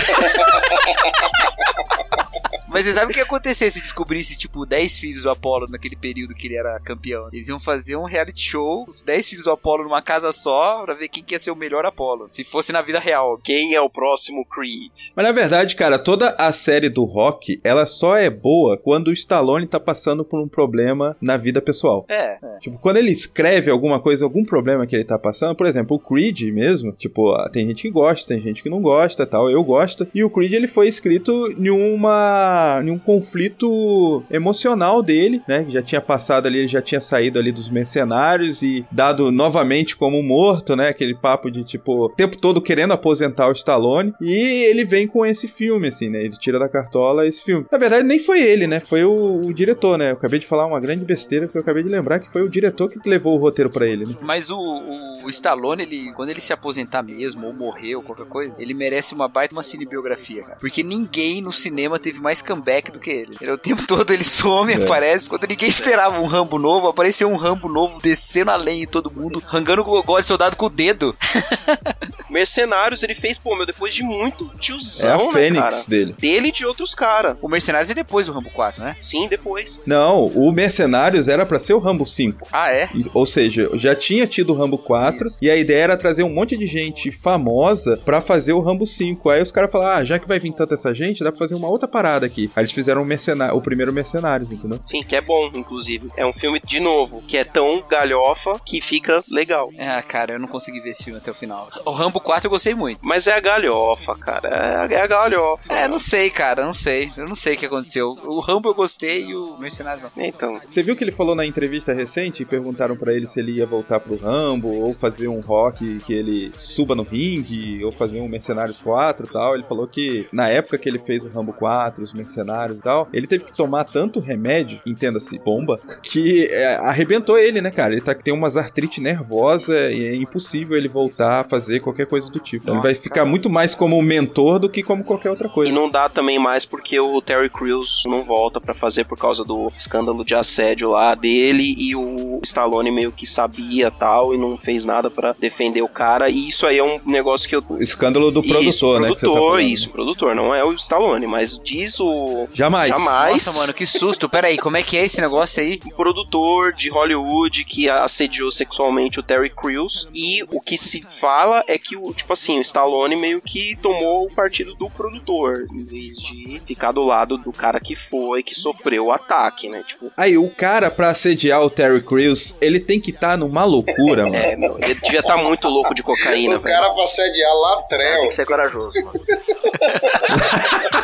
[2.73, 5.95] Mas você sabe o que ia acontecer se descobrisse, tipo, 10 filhos do Apollo naquele
[5.95, 7.29] período que ele era campeão?
[7.31, 10.95] Eles iam fazer um reality show, os 10 filhos do Apollo numa casa só, pra
[10.95, 12.29] ver quem que ia ser o melhor Apollo.
[12.29, 13.39] Se fosse na vida real.
[13.45, 15.13] Quem é o próximo Creed?
[15.15, 19.13] Mas na verdade, cara, toda a série do Rock, ela só é boa quando o
[19.13, 22.07] Stallone tá passando por um problema na vida pessoal.
[22.09, 22.59] É, é.
[22.59, 26.01] Tipo, quando ele escreve alguma coisa, algum problema que ele tá passando, por exemplo, o
[26.01, 29.63] Creed mesmo, tipo, ah, tem gente que gosta, tem gente que não gosta, tal, eu
[29.63, 30.09] gosto.
[30.15, 35.64] E o Creed ele foi escrito em uma em um conflito emocional dele, né?
[35.64, 39.96] Que já tinha passado ali, ele já tinha saído ali dos mercenários e dado novamente
[39.96, 40.88] como morto, né?
[40.88, 44.14] Aquele papo de tipo, o tempo todo querendo aposentar o Stallone.
[44.20, 46.25] E ele vem com esse filme, assim, né?
[46.25, 47.66] Ele tira da cartola esse filme.
[47.70, 48.81] Na verdade, nem foi ele, né?
[48.81, 50.11] Foi o, o diretor, né?
[50.11, 52.48] Eu acabei de falar uma grande besteira, porque eu acabei de lembrar que foi o
[52.48, 54.14] diretor que levou o roteiro pra ele, né?
[54.20, 58.27] Mas o, o, o Stallone, ele, quando ele se aposentar mesmo, ou morrer, ou qualquer
[58.27, 60.59] coisa, ele merece uma baita uma cinebiografia, cara.
[60.61, 63.31] Porque ninguém no cinema teve mais comeback do que ele.
[63.41, 64.77] Ele o tempo todo ele some, É.
[64.77, 65.29] aparece.
[65.29, 69.11] Quando ninguém esperava um Rambo novo, apareceu um Rambo novo descendo a lenha em todo
[69.11, 71.15] mundo, rangando o gol de soldado com o dedo.
[72.31, 75.85] Mercenários, ele fez, pô, meu, depois de muito É tiozão, a né, Fênix cara?
[75.88, 76.15] dele.
[76.19, 77.37] Dele e de outros caras.
[77.43, 78.97] O Mercenários é depois do Rambo 4, né?
[79.01, 79.83] Sim, depois.
[79.87, 82.49] Não, o Mercenários era pra ser o Rambo 5.
[82.51, 82.88] Ah, é?
[83.12, 86.57] Ou seja, já tinha tido o Rambo 4 e a ideia era trazer um monte
[86.57, 89.29] de gente famosa pra fazer o Rambo 5.
[89.29, 91.55] Aí os caras falaram: ah, já que vai vir tanta essa gente, dá pra fazer
[91.55, 92.41] uma outra parada aqui.
[92.55, 94.81] Aí eles fizeram o, o primeiro Mercenários, entendeu?
[94.85, 96.11] Sim, que é bom, inclusive.
[96.16, 99.68] É um filme, de novo, que é tão galhofa que fica legal.
[99.78, 101.68] Ah, cara, eu não consegui ver esse filme até o final.
[101.85, 103.00] O Rambo 4 eu gostei muito.
[103.02, 104.88] Mas é a galhofa, cara.
[104.90, 105.72] É, é a galhofa.
[105.72, 107.11] É, não sei, cara, não sei.
[107.16, 108.11] Eu não sei o que aconteceu.
[108.24, 110.24] O Rambo eu gostei e o Mercenários não.
[110.24, 112.44] Então, Você viu que ele falou na entrevista recente?
[112.44, 116.52] Perguntaram pra ele se ele ia voltar pro Rambo ou fazer um rock que ele
[116.57, 119.55] suba no ringue ou fazer um Mercenários 4 e tal.
[119.55, 123.09] Ele falou que na época que ele fez o Rambo 4, os Mercenários e tal,
[123.12, 127.92] ele teve que tomar tanto remédio, entenda-se, bomba, que é, arrebentou ele, né, cara?
[127.92, 132.29] Ele tá, tem umas artrite nervosa e é impossível ele voltar a fazer qualquer coisa
[132.31, 132.68] do tipo.
[132.68, 135.71] ele Nossa, vai ficar muito mais como mentor do que como qualquer outra coisa.
[135.71, 139.45] E não dá também mais porque o Terry Crews não volta pra fazer por causa
[139.45, 144.57] do escândalo de assédio lá dele e o Stallone meio que sabia tal e não
[144.57, 146.29] fez nada pra defender o cara.
[146.29, 147.64] E isso aí é um negócio que eu.
[147.68, 149.09] O escândalo do produtor, isso, né?
[149.09, 149.61] tá produtor, falando.
[149.61, 152.22] isso, produtor, não é o Stallone, mas diz o.
[152.53, 152.89] Jamais.
[152.89, 153.45] Jamais.
[153.47, 154.29] Nossa, mano, que susto.
[154.29, 155.81] Pera aí, como é que é esse negócio aí?
[155.87, 161.63] um produtor de Hollywood que assediou sexualmente o Terry Crews e o que se fala
[161.67, 165.83] é que o tipo assim, o Stallone meio que tomou o partido do produtor em
[165.83, 169.83] vez de ficar do lado do cara que foi que sofreu o ataque, né?
[169.87, 174.25] Tipo, Aí, o cara, pra assediar o Terry Crews, ele tem que estar numa loucura,
[174.31, 174.37] mano.
[174.37, 176.75] é, não, ele devia estar muito louco de cocaína, o velho.
[176.75, 178.29] cara pra sediar Tem Latrell.
[178.29, 179.13] que ser corajoso, mano.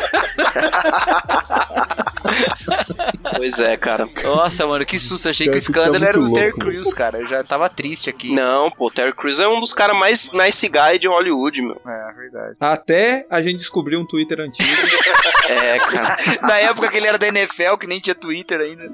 [3.35, 4.07] Pois é, cara.
[4.23, 5.29] Nossa, mano, que susto.
[5.29, 6.51] Achei que o escândalo era muito do Terry.
[6.53, 7.17] Crews, cara.
[7.19, 8.33] Eu já tava triste aqui.
[8.33, 11.81] Não, pô, o Terry Crews é um dos caras mais nice guy de Hollywood, meu.
[11.85, 12.57] É, verdade.
[12.59, 14.69] Até a gente descobrir um Twitter antigo.
[15.49, 16.15] É, cara.
[16.43, 18.83] Na época que ele era da NFL, que nem tinha Twitter ainda.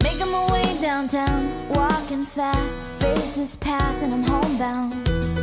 [0.00, 5.35] Making my way downtown, walking fast, faces pass and I'm homebound.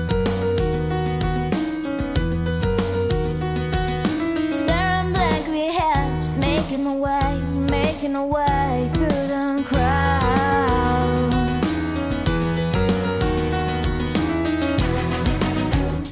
[5.72, 11.34] Just making a way, making a way through the crowd.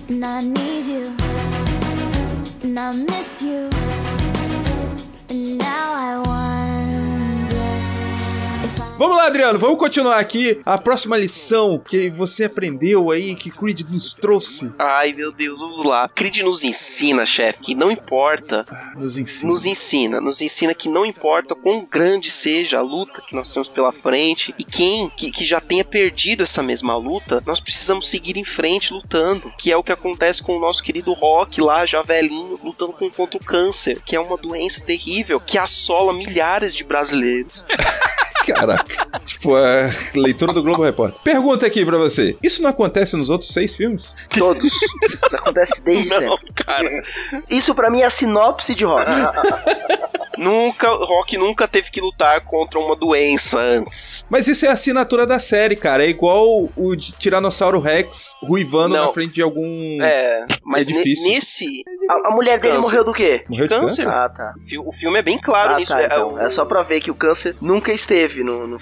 [0.09, 1.15] And I need you,
[2.63, 3.69] and I miss you,
[5.29, 6.30] and now I wonder.
[9.01, 10.61] Vamos lá, Adriano, vamos continuar aqui.
[10.63, 15.83] A próxima lição que você aprendeu aí, que Creed nos trouxe, Ai, meu Deus, vamos
[15.83, 16.07] lá.
[16.07, 18.63] Creed nos ensina, chefe, que não importa.
[18.95, 19.51] nos ensina.
[19.51, 23.67] Nos ensina, nos ensina que não importa quão grande seja a luta que nós temos
[23.67, 28.37] pela frente e quem que, que já tenha perdido essa mesma luta, nós precisamos seguir
[28.37, 29.51] em frente lutando.
[29.57, 33.09] Que é o que acontece com o nosso querido Rock lá, já velhinho, lutando com,
[33.09, 37.65] contra o câncer, que é uma doença terrível que assola milhares de brasileiros.
[38.45, 38.90] Caraca.
[39.25, 41.19] tipo, a leitura do Globo Repórter.
[41.23, 42.35] Pergunta aqui pra você.
[42.41, 44.15] Isso não acontece nos outros seis filmes?
[44.37, 44.63] Todos.
[44.63, 46.53] Isso acontece desde Não, sempre.
[46.53, 47.03] cara.
[47.49, 49.03] Isso pra mim é a sinopse de rock.
[50.37, 54.25] Nunca, Rock nunca teve que lutar contra uma doença antes.
[54.29, 56.03] Mas isso é a assinatura da série, cara.
[56.05, 59.05] É igual o de Tiranossauro Rex ruivando Não.
[59.07, 60.01] na frente de algum.
[60.01, 61.29] É, mas difícil.
[61.31, 62.81] nesse A, a mulher dele Câncer.
[62.87, 63.43] morreu do quê?
[63.49, 64.07] Morreu de câncer.
[64.07, 64.53] Ah, tá.
[64.57, 65.91] o fi- o filme é bem claro Ah, nisso.
[65.91, 66.33] tá, é, então.
[66.33, 68.61] o- É só pra ver que o câncer nunca esteve no...
[68.61, 68.79] no, no-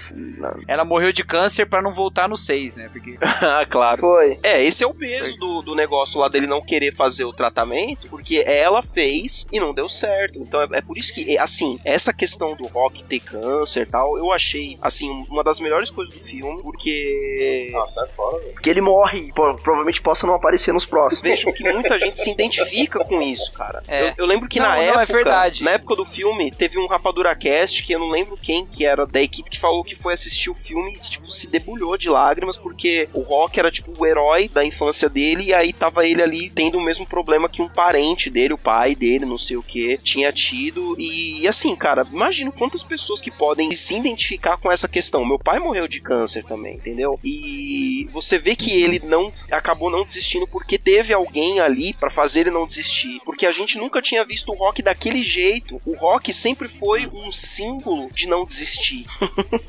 [0.68, 2.90] Ela morreu de câncer pra não voltar no 6, né?
[2.92, 4.00] Porque Ah, claro.
[4.02, 4.40] Foi.
[4.44, 8.08] É, esse é o peso do, do negócio lá dele não querer fazer o tratamento,
[8.10, 10.40] porque ela fez e não deu certo.
[10.40, 13.86] Então é, é por isso que, é, assim, essa questão do Rock ter câncer e
[13.90, 17.70] tal, eu achei, assim, uma das melhores coisas do filme, porque.
[17.72, 18.54] Nossa, é fora, velho.
[18.54, 21.22] Porque ele morre e provavelmente possa não aparecer nos próximos.
[21.22, 23.82] Vejam que muita gente se identifica com isso, cara.
[23.88, 24.10] É.
[24.10, 25.64] Eu, eu lembro que Não, na não, é época, verdade.
[25.64, 29.06] na época do filme, teve um Rapadura Cast que eu não lembro quem que era
[29.06, 32.58] da equipe que falou que foi assistir o filme e tipo se debulhou de lágrimas
[32.58, 36.50] porque o Rock era tipo o herói da infância dele e aí tava ele ali
[36.50, 39.98] tendo o mesmo problema que um parente dele, o pai dele, não sei o que,
[39.98, 45.26] tinha tido e, assim, cara, imagino quantas pessoas que podem se identificar com essa questão.
[45.26, 47.20] Meu pai morreu de câncer também, entendeu?
[47.24, 52.42] E você vê que ele não acabou não desistindo porque teve alguém ali pra fazer
[52.42, 55.80] ele não desistir, porque a gente nunca tinha visto o Rock daquele jeito.
[55.86, 59.06] O Rock sempre foi um símbolo de não desistir.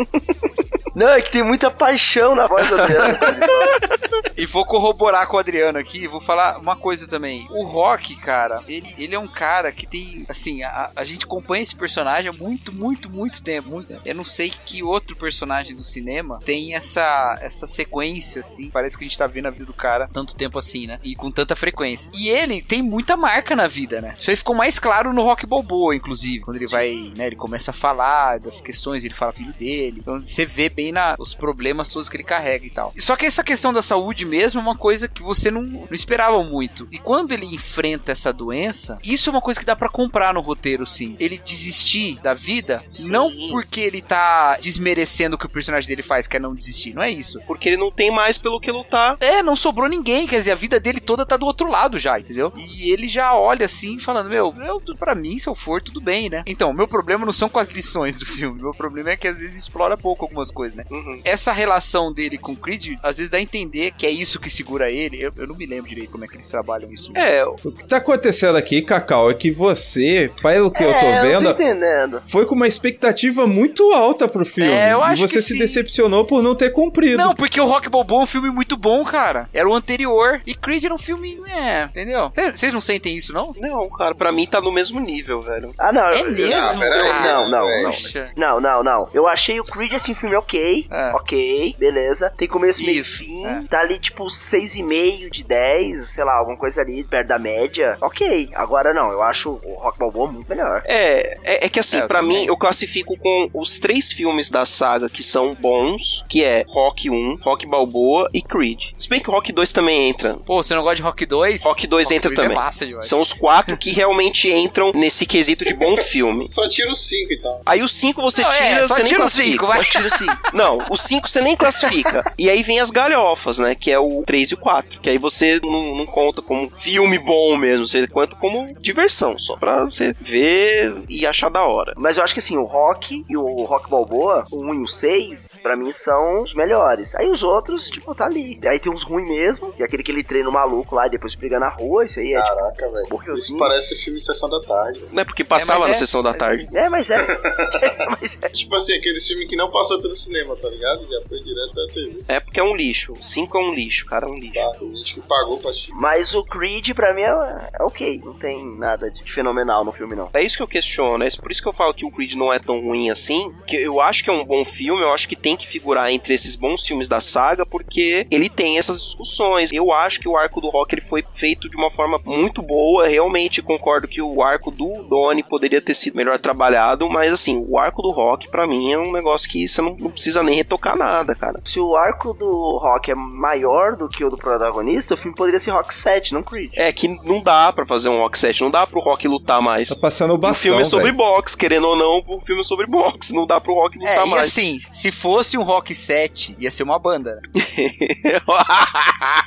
[0.95, 2.87] Não, é que tem muita paixão na voz dela.
[4.37, 7.47] E vou corroborar com o Adriano aqui, vou falar uma coisa também.
[7.51, 11.63] O Rock, cara, ele, ele é um cara que tem, assim, a, a gente acompanha
[11.63, 13.69] esse personagem há muito, muito, muito tempo.
[13.69, 18.71] Muito, eu não sei que outro personagem do cinema tem essa, essa sequência, assim.
[18.71, 20.99] Parece que a gente tá vendo a vida do cara tanto tempo assim, né?
[21.03, 22.11] E com tanta frequência.
[22.15, 24.15] E ele tem muita marca na vida, né?
[24.19, 26.41] Isso aí ficou mais claro no Rock Balboa, inclusive.
[26.41, 29.99] Quando ele vai, né, ele começa a falar das questões, ele fala filho dele.
[30.01, 32.93] Então você vê bem na, os problemas todos que ele carrega e tal.
[32.99, 36.43] Só que essa questão da saúde mesmo é uma coisa que você não, não esperava
[36.43, 36.87] muito.
[36.91, 40.41] E quando ele enfrenta essa doença, isso é uma coisa que dá pra comprar no
[40.41, 41.17] roteiro, sim.
[41.19, 43.11] Ele desistir da vida, Sim.
[43.11, 46.95] não porque ele tá desmerecendo o que o personagem dele faz, que é não desistir,
[46.95, 47.39] não é isso.
[47.47, 49.17] Porque ele não tem mais pelo que lutar.
[49.21, 52.19] É, não sobrou ninguém, quer dizer, a vida dele toda tá do outro lado já,
[52.19, 52.53] entendeu?
[52.57, 56.29] E ele já olha assim, falando, meu, eu, pra mim, se eu for, tudo bem,
[56.29, 56.43] né?
[56.47, 59.39] Então, meu problema não são com as lições do filme, meu problema é que às
[59.39, 60.85] vezes explora pouco algumas coisas, né?
[60.91, 61.21] Uhum.
[61.25, 64.49] Essa relação dele com o Creed, às vezes dá a entender que é isso que
[64.49, 65.23] segura ele.
[65.23, 67.13] Eu, eu não me lembro direito como é que eles trabalham isso.
[67.15, 71.19] É, O que tá acontecendo aqui, Cacau, é que você, pelo que eu tô É,
[71.19, 72.19] eu vendo, tô entendendo.
[72.21, 74.71] foi com uma expectativa muito alta pro filme.
[74.73, 75.59] É, eu acho e você que se sim.
[75.59, 77.19] decepcionou por não ter cumprido.
[77.19, 79.47] Não, porque o Rock Balboa é um filme muito bom, cara.
[79.53, 80.41] Era o anterior.
[80.47, 82.31] E Creed era um filme, é, entendeu?
[82.55, 83.51] Vocês não sentem isso, não?
[83.61, 85.75] não, cara, pra mim tá no mesmo nível, velho.
[85.79, 86.09] Ah, não.
[86.09, 87.23] É eu- mesmo, cara?
[87.23, 87.91] Não, não, não.
[87.93, 88.31] Poxa.
[88.35, 89.09] Não, não, não.
[89.13, 90.87] Eu achei o Creed, assim, filme ok.
[90.91, 91.11] É.
[91.15, 92.33] Ok, beleza.
[92.37, 93.45] Tem começo, meio e fim.
[93.45, 93.61] é.
[93.69, 97.97] Tá ali, tipo, 6,5 de 10, sei lá, alguma coisa ali, perto da média.
[98.01, 98.51] Ok.
[98.55, 100.83] Agora, não, eu acho o Rock Balboa muito melhor.
[100.87, 102.41] É, é, é que assim, É, também.
[102.41, 107.11] mim, eu classifico com os três filmes da saga que são bons, que é Rock
[107.11, 108.91] 1, Rock Balboa e Creed.
[108.97, 110.35] Se bem que o Rock 2 também entra.
[110.47, 111.63] Pô, você não gosta de Rock 2?
[111.63, 112.57] Rock 2 entra Creed também.
[112.57, 112.87] É massa.
[113.03, 116.49] São os quatro que realmente entram nesse quesito de bom filme.
[116.49, 117.61] Só tira os cinco então.
[117.67, 119.51] Aí os cinco você Não, tira, é, só você nem tira os classifica.
[119.53, 119.85] cinco, vai.
[119.85, 120.27] Tiro sim.
[120.53, 122.33] Não, os cinco você nem classifica.
[122.39, 123.75] E aí vem as galhofas, né?
[123.81, 125.01] Que é o 3 e o 4.
[125.01, 127.87] Que aí você não, não conta como filme bom mesmo.
[127.87, 131.95] Você conta como diversão, só pra você ver e achar da hora.
[131.97, 134.89] Mas eu acho que assim, o Rock e o Rock Balboa, o 1 e o
[134.89, 137.15] 6, pra mim são os melhores.
[137.15, 138.59] Aí os outros, tipo, tá ali.
[138.67, 141.11] Aí tem uns ruins mesmo, que é aquele que ele treina o maluco lá e
[141.11, 142.55] depois briga na rua, isso aí é tipo.
[142.55, 143.07] Caraca, velho.
[143.11, 145.01] Morreu Isso parece filme Sessão da Tarde.
[145.01, 145.13] velho.
[145.13, 146.69] Não é porque passava mas na é- sessão da tarde.
[146.75, 147.17] É, mas é.
[148.21, 148.49] mas é.
[148.49, 151.07] Tipo assim, aquele filme que não passou pelo cinema, tá ligado?
[151.11, 151.75] Já foi direto.
[151.75, 152.25] pela TV.
[152.29, 153.13] É porque é um lixo.
[153.13, 154.55] O 5 é um lixo, cara, é um lixo.
[154.55, 155.93] Tá, o gente que pagou pra assistir.
[155.95, 158.21] Mas o Creed, pra mim, é, é ok.
[158.25, 160.31] Não tem nada de fenomenal no filme, não.
[160.33, 162.53] É isso que eu questiono, é por isso que eu falo que o Creed não
[162.53, 165.37] é tão ruim assim, que eu acho que é um bom filme, eu acho que
[165.37, 169.73] tem que figurar entre esses bons filmes da saga, porque ele tem essas discussões.
[169.73, 173.07] Eu acho que o arco do Rock ele foi feito de uma forma muito boa,
[173.07, 177.79] realmente concordo que o arco do Donnie poderia ter sido melhor trabalhado, mas assim, o
[177.79, 180.97] arco do Rock pra mim é um negócio que você não, não precisa nem retocar
[180.97, 181.61] nada, cara.
[181.65, 183.60] Se o arco do Rock é maior
[183.99, 186.73] do que o do protagonista, o filme poderia ser Rock 7, não Creed.
[186.75, 189.89] É que não dá pra fazer um Rock 7, não dá pro Rock lutar mais.
[189.89, 191.17] Tá passando o O bastão, filme é sobre velho.
[191.17, 194.27] boxe, querendo ou não, o filme é sobre boxe, não dá pro Rock É, lutar
[194.27, 194.49] e mais.
[194.49, 197.37] assim, se fosse um Rock 7, ia ser uma banda.
[197.37, 197.41] né?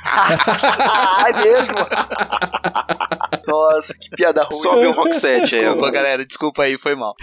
[0.06, 1.74] Ah, é mesmo?
[3.46, 4.52] Nossa, que piada ruim.
[4.60, 7.14] Sobe o Rock 7 aí Desculpa, galera, desculpa aí, foi mal.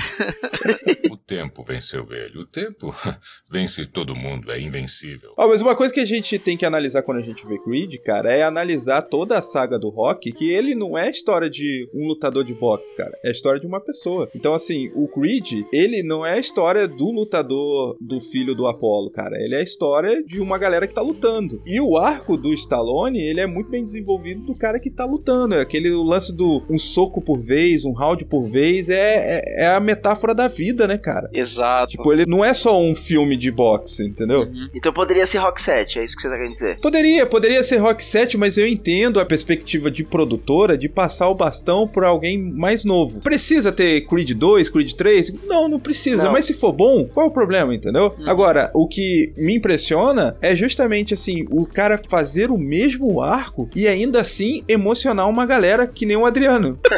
[1.09, 2.37] O tempo venceu ele.
[2.39, 2.93] O tempo
[3.51, 5.33] vence todo mundo, é invencível.
[5.37, 7.95] Ó, mas uma coisa que a gente tem que analisar quando a gente vê Creed,
[8.03, 12.07] cara, é analisar toda a saga do Rock, que ele não é história de um
[12.07, 13.17] lutador de boxe, cara.
[13.23, 14.29] É a história de uma pessoa.
[14.33, 19.11] Então, assim, o Creed, ele não é a história do lutador do filho do Apollo,
[19.11, 19.37] cara.
[19.37, 21.61] Ele é a história de uma galera que tá lutando.
[21.65, 25.55] E o arco do Stallone, ele é muito bem desenvolvido do cara que tá lutando.
[25.55, 29.67] É aquele lance do um soco por vez, um round por vez, é, é, é
[29.67, 31.29] a metáfora da vida, né, cara?
[31.33, 31.91] Exato.
[31.91, 34.47] Tipo, ele não é só um filme de boxe, entendeu?
[34.73, 36.79] Então poderia ser Rock 7, é isso que você tá querendo dizer.
[36.79, 41.35] Poderia, poderia ser Rock 7, mas eu entendo a perspectiva de produtora de passar o
[41.35, 43.19] bastão pra alguém mais novo.
[43.21, 45.33] Precisa ter Creed 2, Creed 3?
[45.47, 46.25] Não, não precisa.
[46.25, 46.31] Não.
[46.31, 48.13] Mas se for bom, qual é o problema, entendeu?
[48.25, 53.87] Agora, o que me impressiona é justamente assim, o cara fazer o mesmo arco e
[53.87, 56.79] ainda assim emocionar uma galera que nem o Adriano.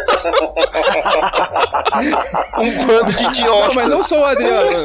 [2.59, 3.75] Um bando de Não, idiotas.
[3.75, 4.83] mas não só o Adriano.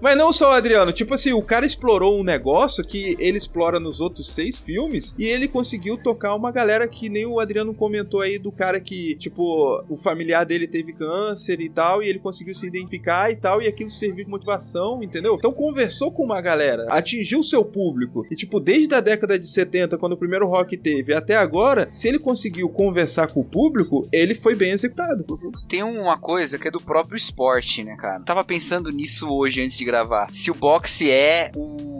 [0.00, 0.92] Mas não só Adriano.
[0.92, 5.24] Tipo assim, o cara explorou um negócio que ele explora nos outros seis filmes e
[5.24, 9.84] ele conseguiu tocar uma galera que nem o Adriano comentou aí do cara que, tipo,
[9.88, 13.66] o familiar dele teve câncer e tal, e ele conseguiu se identificar e tal, e
[13.66, 15.36] aquilo serviu de motivação, entendeu?
[15.36, 18.26] Então conversou com uma galera, atingiu seu público.
[18.30, 22.08] E, tipo, desde a década de 70, quando o primeiro rock teve, até agora, se
[22.08, 25.24] ele conseguiu conversar com o público, ele foi bem executado.
[25.68, 28.20] Tem uma coisa que é do próprio esporte, né, cara?
[28.20, 30.28] Tava pensando nisso hoje antes de gravar.
[30.32, 31.50] Se o boxe é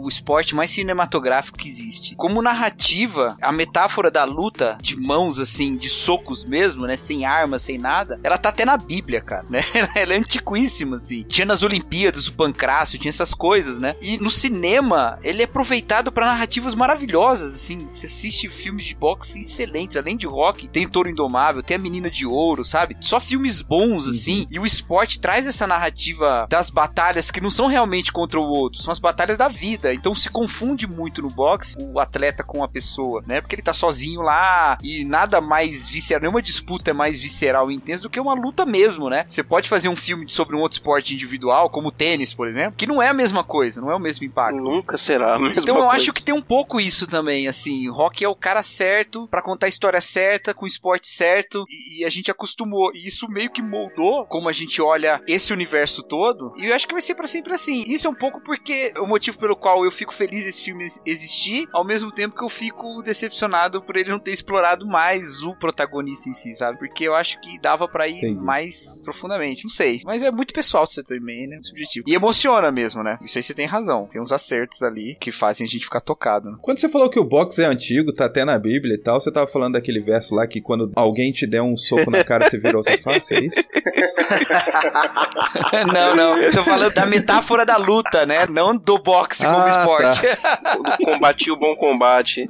[0.03, 2.15] o esporte mais cinematográfico que existe.
[2.15, 6.97] Como narrativa, a metáfora da luta de mãos, assim, de socos mesmo, né?
[6.97, 9.61] Sem armas, sem nada, ela tá até na Bíblia, cara, né?
[9.95, 11.23] Ela é antiquíssima, assim.
[11.23, 13.95] Tinha nas Olimpíadas o Pancrácio, tinha essas coisas, né?
[14.01, 17.87] E no cinema, ele é aproveitado pra narrativas maravilhosas, assim.
[17.89, 21.79] Você assiste filmes de boxe excelentes, além de rock, tem o Touro Indomável, tem a
[21.79, 22.97] Menina de Ouro, sabe?
[23.01, 24.47] Só filmes bons, assim.
[24.49, 27.80] E o esporte traz essa narrativa das batalhas que não são realmente
[28.11, 29.93] contra o outro, são as batalhas da vida.
[29.93, 33.41] Então se confunde muito no boxe o atleta com a pessoa, né?
[33.41, 37.75] Porque ele tá sozinho lá e nada mais visceral, nenhuma disputa é mais visceral e
[37.75, 39.25] intensa do que uma luta mesmo, né?
[39.27, 42.73] Você pode fazer um filme sobre um outro esporte individual, como o tênis, por exemplo,
[42.77, 44.57] que não é a mesma coisa, não é o mesmo impacto.
[44.61, 45.95] Nunca será a mesma Então eu coisa.
[45.95, 49.41] acho que tem um pouco isso também, assim, o rock é o cara certo pra
[49.41, 53.27] contar a história certa, com o esporte certo, e, e a gente acostumou, e isso
[53.29, 57.01] meio que moldou como a gente olha esse universo todo, e eu acho que vai
[57.01, 57.70] ser pra sempre assim.
[57.71, 61.67] Isso é um pouco porque o motivo pelo qual eu fico feliz esse filme existir,
[61.71, 66.29] ao mesmo tempo que eu fico decepcionado por ele não ter explorado mais o protagonista
[66.29, 66.77] em si, sabe?
[66.77, 68.43] Porque eu acho que dava pra ir Entendi.
[68.43, 70.01] mais profundamente, não sei.
[70.03, 71.59] Mas é muito pessoal isso também, né?
[71.61, 72.05] Subjetivo.
[72.09, 73.17] E emociona mesmo, né?
[73.23, 74.07] Isso aí você tem razão.
[74.11, 76.57] Tem uns acertos ali que fazem a gente ficar tocado, né?
[76.61, 79.31] Quando você falou que o boxe é antigo, tá até na Bíblia e tal, você
[79.31, 82.57] tava falando daquele verso lá que quando alguém te der um soco na cara, você
[82.57, 83.61] vira outra face, é isso?
[85.93, 86.37] não, não.
[86.37, 88.45] Eu tô falando da metáfora da luta, né?
[88.47, 90.21] Não do boxe como Ah, esporte.
[90.97, 92.47] Do combati o bom combate.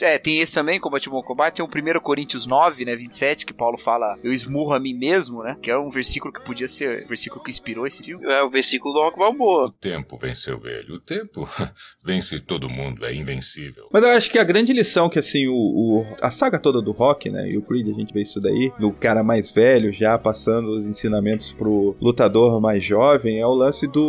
[0.00, 1.56] É, tem esse também, combate o bom combate.
[1.56, 5.42] Tem o 1 Coríntios 9, né, 27, que Paulo fala, eu esmurro a mim mesmo,
[5.42, 5.56] né?
[5.62, 8.24] Que é um versículo que podia ser o versículo que inspirou esse filme.
[8.24, 9.66] É o versículo do Rock Balboa.
[9.66, 10.92] O tempo venceu ele.
[10.92, 11.48] O tempo
[12.04, 13.88] vence todo mundo, é invencível.
[13.92, 16.92] Mas eu acho que a grande lição que, assim, o, o- a saga toda do
[16.92, 20.18] rock, né, e o Creed, a gente vê isso daí, do cara mais velho já
[20.18, 24.05] passando os ensinamentos pro lutador mais jovem, é o lance do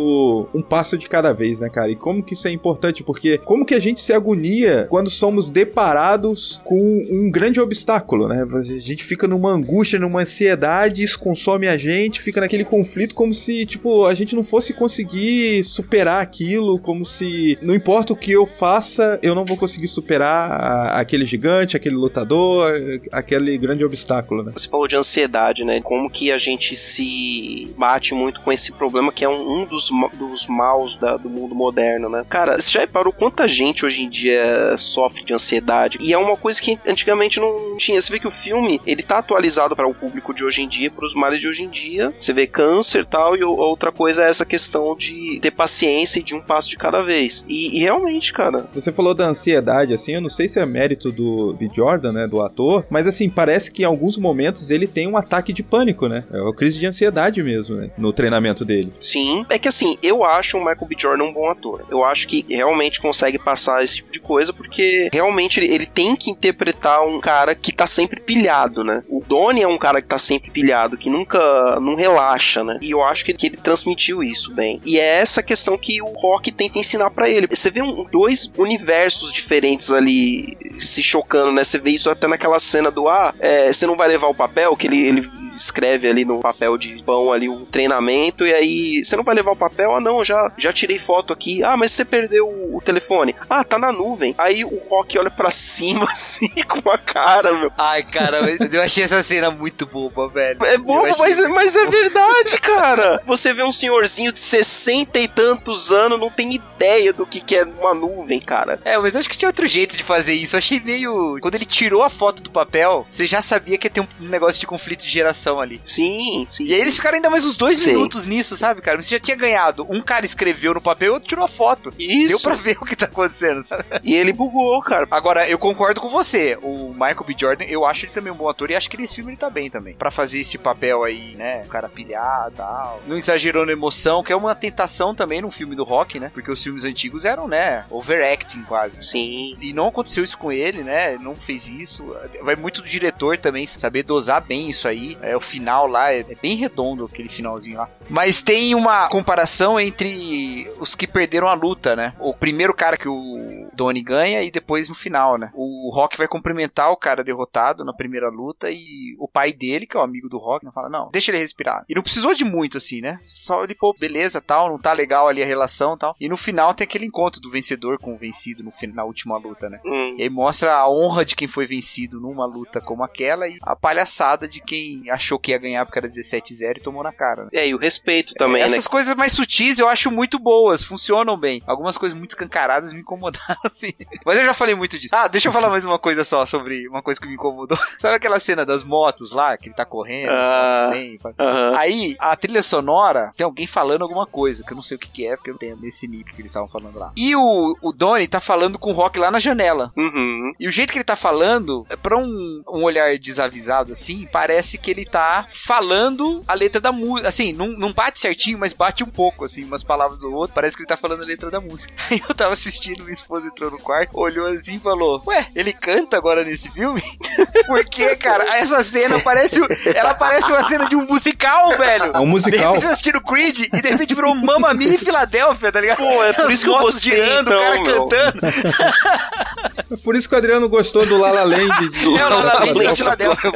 [0.54, 1.90] um passo de cada vez, né, cara?
[1.90, 5.50] E como que isso é importante, porque como que a gente se agonia quando somos
[5.50, 6.78] deparados com
[7.10, 8.46] um grande obstáculo, né?
[8.52, 13.32] A gente fica numa angústia, numa ansiedade, isso consome a gente, fica naquele conflito como
[13.32, 18.32] se, tipo, a gente não fosse conseguir superar aquilo, como se não importa o que
[18.32, 22.66] eu faça, eu não vou conseguir superar a- aquele gigante, aquele lutador,
[23.12, 24.52] a- aquele grande obstáculo, né?
[24.54, 25.80] Você falou de ansiedade, né?
[25.80, 29.87] Como que a gente se bate muito com esse problema que é um, um dos,
[30.16, 32.24] dos maus da- do mundo moderno, né?
[32.28, 35.98] Cara, você já reparou quanta gente hoje em dia sofre de ansiedade?
[36.00, 38.00] E é uma coisa que antigamente não tinha.
[38.00, 40.90] Você vê que o filme, ele tá atualizado para o público de hoje em dia,
[40.90, 42.12] para os males de hoje em dia.
[42.18, 46.22] Você vê câncer e tal, e outra coisa é essa questão de ter paciência e
[46.22, 47.44] de um passo de cada vez.
[47.48, 51.10] E, e realmente, cara, Você falou da ansiedade, assim, eu não sei se é mérito
[51.12, 51.70] do B.
[51.74, 55.52] Jordan, né, do ator, mas assim, parece que em alguns momentos ele tem um ataque
[55.52, 56.24] de pânico, né?
[56.32, 58.92] É uma crise de ansiedade mesmo, né, no treinamento dele.
[59.00, 59.44] Sim.
[59.48, 60.96] É que assim, eu acho o Michael B.
[60.98, 61.84] Jordan um bom ator.
[61.90, 66.16] Eu acho que realmente consegue passar esse tipo de coisa, porque realmente ele, ele tem
[66.16, 69.02] que interpretar um cara que tá sempre pilhado, né?
[69.08, 72.78] O Donnie é um cara que tá sempre pilhado, que nunca não relaxa, né?
[72.82, 74.80] E eu acho que, que ele transmitiu isso bem.
[74.84, 77.46] E é essa questão que o Rock tenta ensinar pra ele.
[77.50, 81.64] Você vê um- dois universos diferentes ali se chocando, né?
[81.64, 84.76] Você vê isso até naquela cena do ah, é, você não vai levar o papel,
[84.76, 89.16] que ele, ele escreve ali no papel de pão ali o treinamento, e aí você
[89.16, 89.94] não vai levar o papel?
[89.94, 91.62] Ah, não, já, já tirei foto aqui.
[91.62, 93.34] Ah, mas você perdeu o, o telefone.
[93.50, 94.34] Ah, tá na nuvem.
[94.38, 97.72] Aí o Rock olha pra cima assim, com a cara, meu.
[97.76, 98.40] Ai, cara,
[98.72, 100.58] eu achei essa cena muito boba, velho.
[100.64, 103.20] É bobo, achei- mas, é- mas é verdade, cara.
[103.26, 107.56] Você vê um senhorzinho de 60 e tantos anos, não tem ideia do que, que
[107.56, 108.78] é uma nuvem, cara.
[108.84, 110.54] É, mas eu acho que tinha outro jeito de fazer isso.
[110.54, 111.38] Eu achei meio.
[111.40, 114.60] Quando ele tirou a foto do papel, você já sabia que ia ter um negócio
[114.60, 115.80] de conflito de geração ali.
[115.82, 116.66] Sim, sim.
[116.66, 117.92] E aí eles ficaram ainda mais uns dois Sim.
[117.92, 119.00] minutos nisso, sabe, cara?
[119.02, 119.86] Você já tinha ganhado.
[119.88, 121.92] Um cara escreveu no papel e outro tirou a foto.
[121.98, 122.28] Isso.
[122.28, 123.84] Deu pra ver o que tá acontecendo, sabe?
[124.04, 125.06] E ele bugou, cara.
[125.10, 126.56] Agora, eu concordo com você.
[126.62, 127.34] O Michael B.
[127.38, 129.50] Jordan, eu acho ele também um bom ator e acho que nesse filme ele tá
[129.50, 129.94] bem também.
[129.94, 131.62] Pra fazer esse papel aí, né?
[131.64, 133.02] O cara pilhar e tal.
[133.06, 136.30] Não exagerou na emoção, que é uma tentação também num filme do rock, né?
[136.32, 137.86] Porque os filmes antigos eram, né?
[137.90, 139.00] Overacting quase.
[139.00, 139.56] Sim.
[139.60, 141.16] E não aconteceu isso com ele, né?
[141.16, 142.14] Não fez isso.
[142.42, 145.16] Vai muito do diretor também saber dosar bem isso aí.
[145.22, 147.88] É, o final lá é, é bem redondo, aquele finalzinho lá.
[148.10, 152.14] Mas tem uma comparação entre os que perderam a luta, né?
[152.18, 155.50] O primeiro cara que o Donnie ganha e depois no final, né?
[155.54, 159.96] O Rock vai cumprimentar o cara derrotado na primeira luta e o pai dele, que
[159.96, 161.84] é o amigo do Rock, não fala, não, deixa ele respirar.
[161.88, 163.18] E não precisou de muito, assim, né?
[163.20, 166.16] Só ele, pô, beleza, tal, não tá legal ali a relação tal.
[166.20, 169.36] E no final tem aquele encontro do vencedor com o vencido no, fin- na última
[169.38, 169.80] luta, né?
[169.84, 170.14] Hum.
[170.16, 173.74] E aí mostra a honra de quem foi vencido numa luta como aquela e a
[173.76, 177.44] palhaçada de quem achou que ia ganhar porque era 17-0 e tomou na cara.
[177.44, 177.50] Né?
[177.54, 178.68] É, e o respeito também, né?
[178.68, 181.62] Essas coisas mais sutis eu acho muito boas, funcionam bem.
[181.66, 183.92] Algumas coisas muito escancaradas me incomodaram, assim.
[184.24, 185.14] Mas eu já falei muito disso.
[185.14, 187.78] Ah, deixa eu falar mais uma coisa só sobre uma coisa que me incomodou.
[187.98, 190.90] Sabe aquela cena das motos lá, que ele tá correndo, Ah.
[190.92, 191.76] vem, faz- Aham.
[191.76, 195.08] Aí, a trilha sonora, tem alguém falando alguma coisa, que eu não sei o que,
[195.08, 197.12] que é, porque eu não tenho nesse nível que eles estavam falando lá.
[197.16, 199.92] E o, o Donnie tá falando com o Rock lá na janela.
[199.96, 200.52] Uhum.
[200.58, 204.78] E o jeito que ele tá falando, é pra um, um olhar desavisado assim, parece
[204.78, 207.28] que ele tá falando a letra da música.
[207.28, 210.54] Assim, não, não bate certinho, mas bate um pouco, assim, umas palavras ou outras.
[210.54, 211.92] Parece que ele tá falando a letra da música.
[212.10, 215.72] Aí eu tava assistindo, minha esposa entrou no quarto, olhou assim e falou: Ué, ele
[215.72, 217.02] canta agora nesse filme?
[217.66, 219.60] Porque, cara, essa cena parece.
[219.94, 222.12] Ela parece uma cena de um musical, velho.
[222.14, 222.58] É um musical.
[222.58, 225.98] De repente você assistindo Creed e de repente virou Mamma Mia em Filadélfia, tá ligado?
[225.98, 228.06] Pô, é por isso que eu gostei, girando, então, o cara meu.
[228.06, 228.38] cantando.
[229.90, 231.88] É por isso que o Adriano gostou do Lala Land.
[231.88, 232.18] De...
[232.18, 233.50] É o Lala Land Land de de Filadélfia.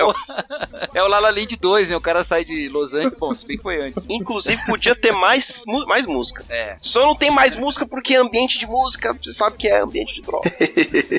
[0.94, 1.96] É o Lala Land 2, né?
[1.96, 3.18] O cara sai de Los Angeles.
[3.18, 4.04] Bom, se bem que foi antes.
[4.10, 6.44] Inclusive, podia ter mais, mais música.
[6.48, 6.76] É.
[6.80, 10.14] Só não tem mais música porque é ambiente de música, você sabe que é ambiente
[10.14, 10.50] de droga.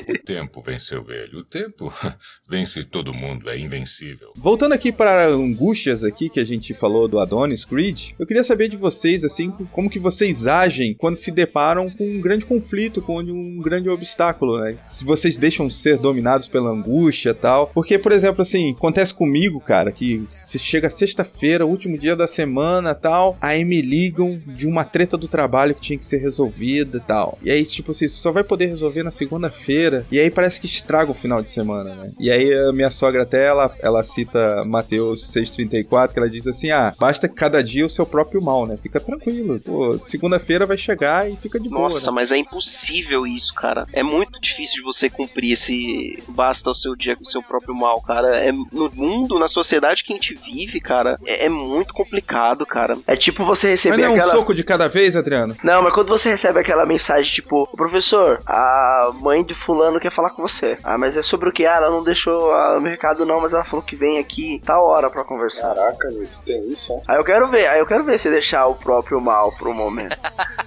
[0.08, 1.36] O tempo venceu ele.
[1.36, 1.92] O tempo
[2.48, 4.32] vence todo mundo, é invencível.
[4.36, 8.68] Voltando aqui para angústias aqui que a gente falou do Adonis Creed, eu queria saber
[8.68, 13.18] de vocês assim, como que vocês agem quando se deparam com um grande conflito, com
[13.20, 14.76] um grande obstáculo, né?
[14.94, 17.66] Se vocês deixam ser dominados pela angústia e tal.
[17.74, 22.94] Porque, por exemplo, assim, acontece comigo, cara, que se chega sexta-feira, último dia da semana
[22.94, 27.00] tal, aí me ligam de uma treta do trabalho que tinha que ser resolvida e
[27.00, 27.38] tal.
[27.42, 30.06] E aí, tipo assim, você só vai poder resolver na segunda-feira.
[30.12, 32.12] E aí parece que estraga o final de semana, né?
[32.18, 36.70] E aí a minha sogra até, ela, ela cita Mateus 6,34, que ela diz assim,
[36.70, 38.78] ah, basta cada dia o seu próprio mal, né?
[38.80, 39.58] Fica tranquilo.
[39.60, 42.14] Pô, segunda-feira vai chegar e fica de boa, Nossa, né?
[42.14, 43.86] mas é impossível isso, cara.
[43.92, 47.74] É muito difícil de você cumprir esse basta o seu dia com o seu próprio
[47.74, 48.36] mal, cara.
[48.36, 52.96] É no mundo, na sociedade que a gente vive, cara, é, é muito complicado, cara.
[53.06, 54.32] É tipo você Mas receber não é um aquela.
[54.32, 55.56] soco de cada vez, Adriano?
[55.62, 60.30] Não, mas quando você recebe aquela mensagem tipo, professor, a mãe de fulano quer falar
[60.30, 60.78] com você.
[60.84, 61.66] Ah, mas é sobre o que?
[61.66, 64.84] Ah, ela não deixou ah, no recado não, mas ela falou que vem aqui tal
[64.84, 65.74] hora pra conversar.
[65.74, 67.00] Caraca, Nito, tem isso, ó.
[67.08, 70.16] Aí eu quero ver, aí eu quero ver se deixar o próprio mal pro momento.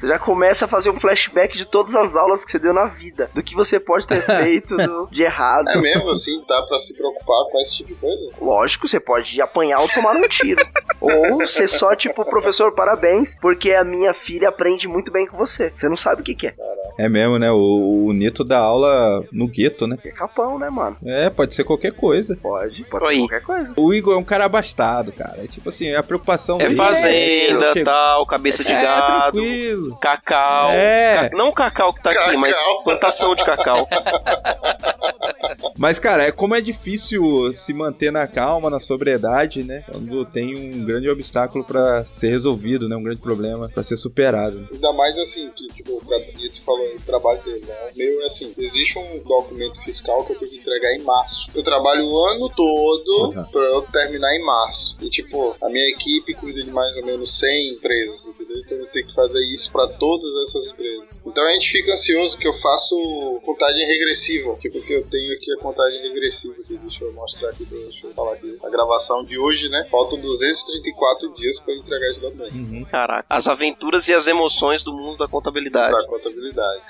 [0.00, 2.86] Você já começa a fazer um flashback de todas as aulas que você deu na
[2.86, 5.68] vida, do que você pode ter feito do- de errado.
[5.68, 8.30] É mesmo assim, dá pra se preocupar com esse tipo de coisa?
[8.40, 10.64] Lógico, você pode apanhar ou tomar um tiro.
[11.00, 15.70] ou ser só tipo, professor, parabéns, porque a minha filha aprende muito bem com você.
[15.76, 16.54] Você não sabe o que, que é.
[16.98, 17.50] É mesmo, né?
[17.50, 19.96] O, o Nito dá aula no gueto, né?
[20.04, 20.96] É capão, né, mano?
[21.04, 22.36] É, pode ser qualquer coisa.
[22.42, 23.14] Pode, pode Oi.
[23.14, 23.72] ser qualquer coisa.
[23.76, 25.36] O Igor é um cara abastado, cara.
[25.42, 29.96] É tipo assim, a preocupação É dele fazenda, é, tal, cabeça de é, gado, tranquilo.
[29.98, 30.70] cacau.
[30.72, 31.28] É.
[31.30, 32.82] Ca- Não o cacau que tá aqui, mas Cacau.
[32.82, 33.88] plantação de cacau.
[35.78, 39.84] Mas, cara, é como é difícil se manter na calma, na sobriedade, né?
[39.90, 42.96] Quando tem um grande obstáculo pra ser resolvido, né?
[42.96, 44.68] Um grande problema pra ser superado.
[44.72, 47.74] Ainda mais assim, que tipo, o Catanito falou o trabalho dele, né?
[47.96, 51.50] Meu é assim, existe um documento fiscal que eu tenho que entregar em março.
[51.54, 53.44] Eu trabalho o ano todo Uhum.
[53.44, 54.96] pra eu terminar em março.
[55.00, 58.58] E tipo, a minha equipe cuida de mais ou menos 100 empresas, entendeu?
[58.58, 61.22] Então eu tenho que fazer isso pra todas essas empresas.
[61.26, 64.54] Então a gente fica ansioso que eu faço contagem regressiva.
[64.56, 66.76] Tipo, que eu tenho aqui a contagem regressiva aqui.
[66.76, 68.58] Deixa eu mostrar aqui, deixa eu falar aqui.
[68.62, 69.86] A gravação de hoje, né?
[69.90, 72.54] Faltam 234 dias pra eu entregar esse documento.
[72.54, 72.84] Uhum.
[72.84, 73.26] Caraca.
[73.28, 75.92] As aventuras e as emoções do mundo da contabilidade.
[75.92, 76.84] da contabilidade.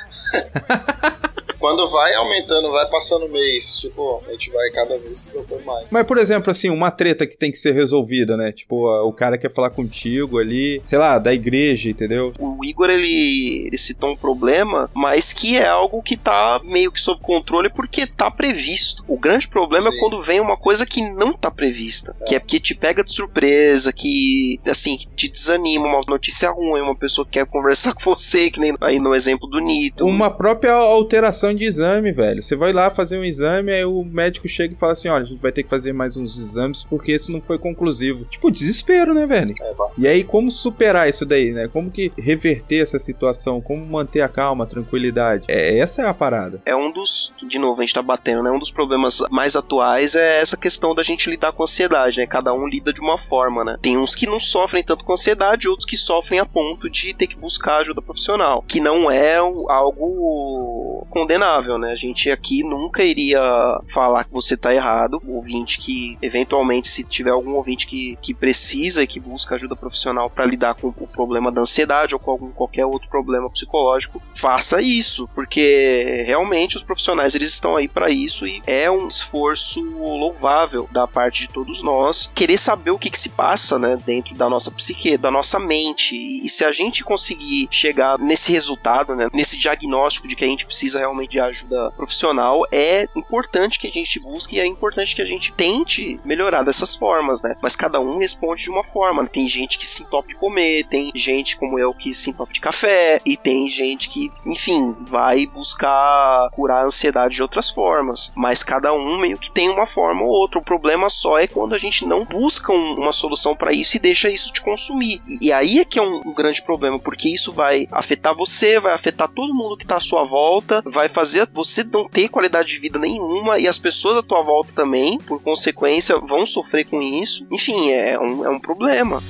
[1.60, 5.62] Quando vai aumentando, vai passando o mês, tipo, a gente vai cada vez se preocupando
[5.64, 5.86] mais.
[5.90, 8.50] Mas, por exemplo, assim, uma treta que tem que ser resolvida, né?
[8.50, 12.32] Tipo, o cara quer falar contigo ali, sei lá, da igreja, entendeu?
[12.38, 17.00] O Igor, ele, ele citou um problema, mas que é algo que tá meio que
[17.00, 19.04] sob controle porque tá previsto.
[19.06, 19.96] O grande problema Sim.
[19.96, 22.16] é quando vem uma coisa que não tá prevista.
[22.26, 26.80] Que é porque te pega de surpresa, que, assim, que te desanima, uma notícia ruim,
[26.80, 30.06] uma pessoa que quer conversar com você, que nem aí no exemplo do Nito.
[30.06, 32.42] Uma própria alteração de exame, velho.
[32.42, 35.26] Você vai lá fazer um exame, aí o médico chega e fala assim: olha, a
[35.26, 38.24] gente vai ter que fazer mais uns exames porque isso não foi conclusivo.
[38.24, 39.54] Tipo, desespero, né, velho?
[39.60, 39.74] É.
[39.98, 41.68] E aí, como superar isso daí, né?
[41.68, 43.60] Como que reverter essa situação?
[43.60, 45.46] Como manter a calma, a tranquilidade?
[45.48, 46.60] É, essa é a parada.
[46.64, 48.50] é um dos, de novo, a gente tá batendo, né?
[48.50, 52.26] Um dos problemas mais atuais é essa questão da gente lidar com ansiedade, né?
[52.26, 53.76] Cada um lida de uma forma, né?
[53.80, 57.26] Tem uns que não sofrem tanto com ansiedade, outros que sofrem a ponto de ter
[57.26, 61.39] que buscar ajuda profissional, que não é algo condenável,
[61.78, 61.92] né?
[61.92, 63.40] A gente aqui nunca iria
[63.88, 68.34] falar que você tá errado, o ouvinte que, eventualmente, se tiver algum ouvinte que, que
[68.34, 72.30] precisa e que busca ajuda profissional para lidar com o problema da ansiedade ou com
[72.30, 78.10] algum qualquer outro problema psicológico, faça isso, porque realmente os profissionais eles estão aí para
[78.10, 83.10] isso e é um esforço louvável da parte de todos nós querer saber o que,
[83.10, 86.72] que se passa, né, dentro da nossa psique, da nossa mente e, e se a
[86.72, 91.40] gente conseguir chegar nesse resultado, né, nesse diagnóstico de que a gente precisa realmente de
[91.40, 96.20] ajuda profissional, é importante que a gente busque e é importante que a gente tente
[96.24, 97.54] melhorar dessas formas, né?
[97.62, 99.26] Mas cada um responde de uma forma.
[99.26, 102.60] Tem gente que se entope de comer, tem gente como eu que se entope de
[102.60, 108.32] café, e tem gente que, enfim, vai buscar curar a ansiedade de outras formas.
[108.34, 110.58] Mas cada um meio que tem uma forma ou outra.
[110.58, 114.00] O problema só é quando a gente não busca um- uma solução para isso e
[114.00, 115.20] deixa isso te consumir.
[115.26, 118.78] E, e aí é que é um, um grande problema, porque isso vai afetar você,
[118.80, 121.19] vai afetar todo mundo que tá à sua volta, vai fazer
[121.52, 125.40] você não ter qualidade de vida nenhuma e as pessoas à tua volta também, por
[125.42, 127.46] consequência, vão sofrer com isso.
[127.50, 129.22] Enfim, é um, é um problema.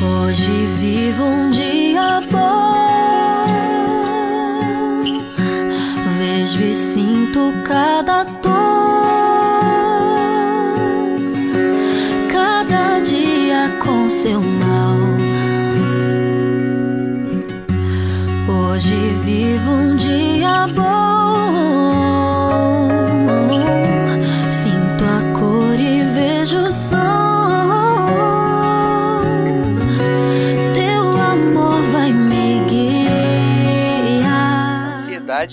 [0.00, 2.68] Hoje vivo um dia bom.
[6.18, 8.58] Vejo e sinto cada dor.
[12.32, 14.96] Cada dia com seu mal.
[18.48, 19.87] Hoje vivo um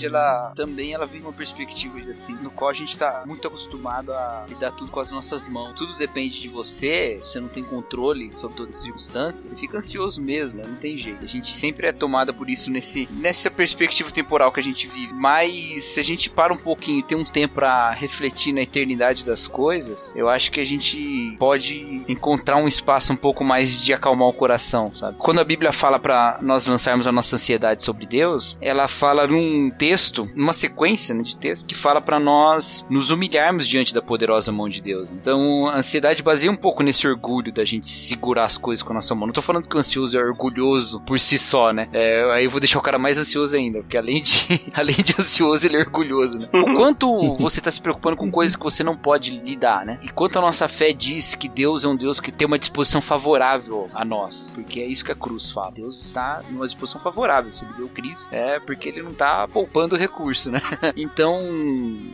[0.06, 4.46] ela também ela uma perspectiva de assim, no qual a gente tá muito acostumado a
[4.48, 5.74] lidar tudo com as nossas mãos.
[5.74, 10.20] Tudo depende de você, você não tem controle sobre todas as circunstâncias, você fica ansioso
[10.20, 10.64] mesmo, né?
[10.66, 11.24] não tem jeito.
[11.24, 15.12] A gente sempre é tomada por isso nesse, nessa perspectiva temporal que a gente vive.
[15.12, 19.24] Mas se a gente para um pouquinho e tem um tempo pra refletir na eternidade
[19.24, 23.92] das coisas, eu acho que a gente pode encontrar um espaço um pouco mais de
[23.92, 25.16] acalmar o coração, sabe?
[25.18, 29.70] Quando a Bíblia fala pra nós lançarmos a nossa ansiedade sobre Deus, ela fala num
[29.70, 34.02] texto texto, uma sequência né, de texto, que fala pra nós nos humilharmos diante da
[34.02, 35.10] poderosa mão de Deus.
[35.10, 38.94] Então, a ansiedade baseia um pouco nesse orgulho da gente segurar as coisas com a
[38.94, 39.26] nossa mão.
[39.26, 41.88] Não tô falando que o ansioso é orgulhoso por si só, né?
[41.92, 45.14] É, aí eu vou deixar o cara mais ansioso ainda, porque além de, além de
[45.18, 46.48] ansioso, ele é orgulhoso, né?
[46.52, 49.98] O quanto você tá se preocupando com coisas que você não pode lidar, né?
[50.02, 53.00] E quanto a nossa fé diz que Deus é um Deus que tem uma disposição
[53.00, 55.72] favorável a nós, porque é isso que a cruz fala.
[55.72, 57.52] Deus está numa disposição favorável.
[57.52, 60.60] Se ele deu Cristo, é porque ele não tá poupando recurso, né?
[61.06, 61.40] Então,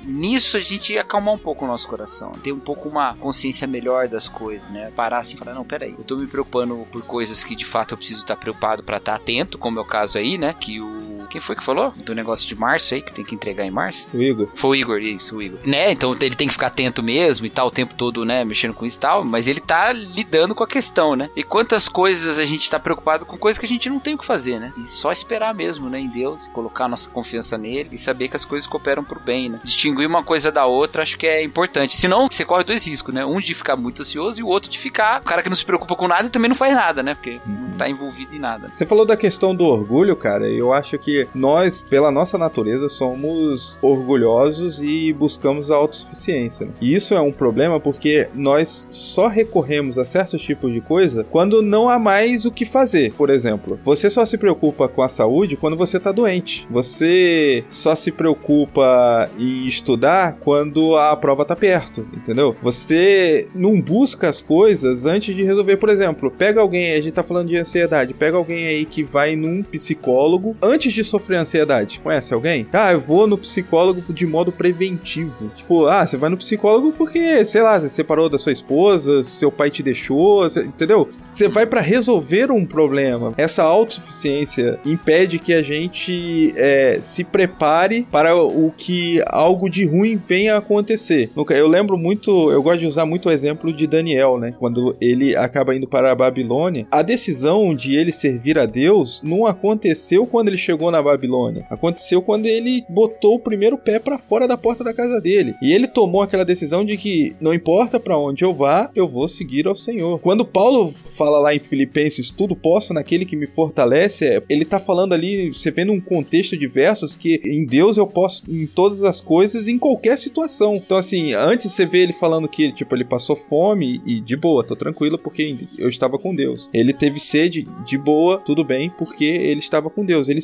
[0.04, 4.06] nisso a gente acalmar um pouco o nosso coração, ter um pouco uma consciência melhor
[4.06, 4.92] das coisas, né?
[4.94, 7.94] Parar assim e falar, não, peraí, eu tô me preocupando por coisas que de fato
[7.94, 10.54] eu preciso estar preocupado pra estar atento, como é o caso aí, né?
[10.58, 11.11] Que o.
[11.32, 11.90] Quem foi que falou?
[12.04, 14.06] Do negócio de março aí, que tem que entregar em março?
[14.12, 14.48] O Igor.
[14.54, 15.60] Foi o Igor, isso, o Igor.
[15.64, 15.90] Né?
[15.90, 18.44] Então ele tem que ficar atento mesmo e tal, o tempo todo, né?
[18.44, 21.30] Mexendo com isso e tal, mas ele tá lidando com a questão, né?
[21.34, 24.18] E quantas coisas a gente tá preocupado com coisas que a gente não tem o
[24.18, 24.72] que fazer, né?
[24.76, 25.98] E só esperar mesmo, né?
[25.98, 29.48] Em Deus, colocar a nossa confiança nele e saber que as coisas cooperam pro bem,
[29.48, 29.60] né?
[29.64, 31.96] Distinguir uma coisa da outra acho que é importante.
[31.96, 33.24] Senão, você corre dois riscos, né?
[33.24, 35.64] Um de ficar muito ansioso e o outro de ficar o cara que não se
[35.64, 37.14] preocupa com nada e também não faz nada, né?
[37.14, 38.68] Porque não tá envolvido em nada.
[38.70, 40.46] Você falou da questão do orgulho, cara.
[40.46, 46.66] Eu acho que nós, pela nossa natureza, somos orgulhosos e buscamos a autossuficiência.
[46.66, 46.72] né?
[46.80, 51.62] E isso é um problema porque nós só recorremos a certos tipos de coisa quando
[51.62, 53.12] não há mais o que fazer.
[53.14, 56.66] Por exemplo, você só se preocupa com a saúde quando você tá doente.
[56.70, 62.56] Você só se preocupa em estudar quando a prova tá perto, entendeu?
[62.62, 65.76] Você não busca as coisas antes de resolver.
[65.76, 69.36] Por exemplo, pega alguém, a gente tá falando de ansiedade, pega alguém aí que vai
[69.36, 72.00] num psicólogo antes de sofrer ansiedade.
[72.00, 72.66] Conhece alguém?
[72.72, 75.50] Ah, eu vou no psicólogo de modo preventivo.
[75.54, 79.52] Tipo, ah, você vai no psicólogo porque, sei lá, você separou da sua esposa, seu
[79.52, 81.08] pai te deixou, entendeu?
[81.12, 83.34] Você vai pra resolver um problema.
[83.36, 90.16] Essa autossuficiência impede que a gente é, se prepare para o que algo de ruim
[90.16, 91.30] venha a acontecer.
[91.50, 94.54] Eu lembro muito, eu gosto de usar muito o exemplo de Daniel, né?
[94.58, 99.46] Quando ele acaba indo para a Babilônia, a decisão de ele servir a Deus não
[99.46, 101.66] aconteceu quando ele chegou na Babilônia.
[101.70, 105.54] Aconteceu quando ele botou o primeiro pé para fora da porta da casa dele.
[105.62, 109.28] E ele tomou aquela decisão de que não importa para onde eu vá, eu vou
[109.28, 110.18] seguir ao Senhor.
[110.20, 114.78] Quando Paulo fala lá em Filipenses, tudo posso naquele que me fortalece, é- ele tá
[114.78, 119.04] falando ali, você vê num contexto de versos que em Deus eu posso em todas
[119.04, 120.76] as coisas, em qualquer situação.
[120.76, 124.64] Então assim, antes você vê ele falando que tipo ele passou fome e de boa,
[124.64, 126.68] tô tranquilo porque eu estava com Deus.
[126.72, 130.28] Ele teve sede de boa, tudo bem, porque ele estava com Deus.
[130.28, 130.40] Ele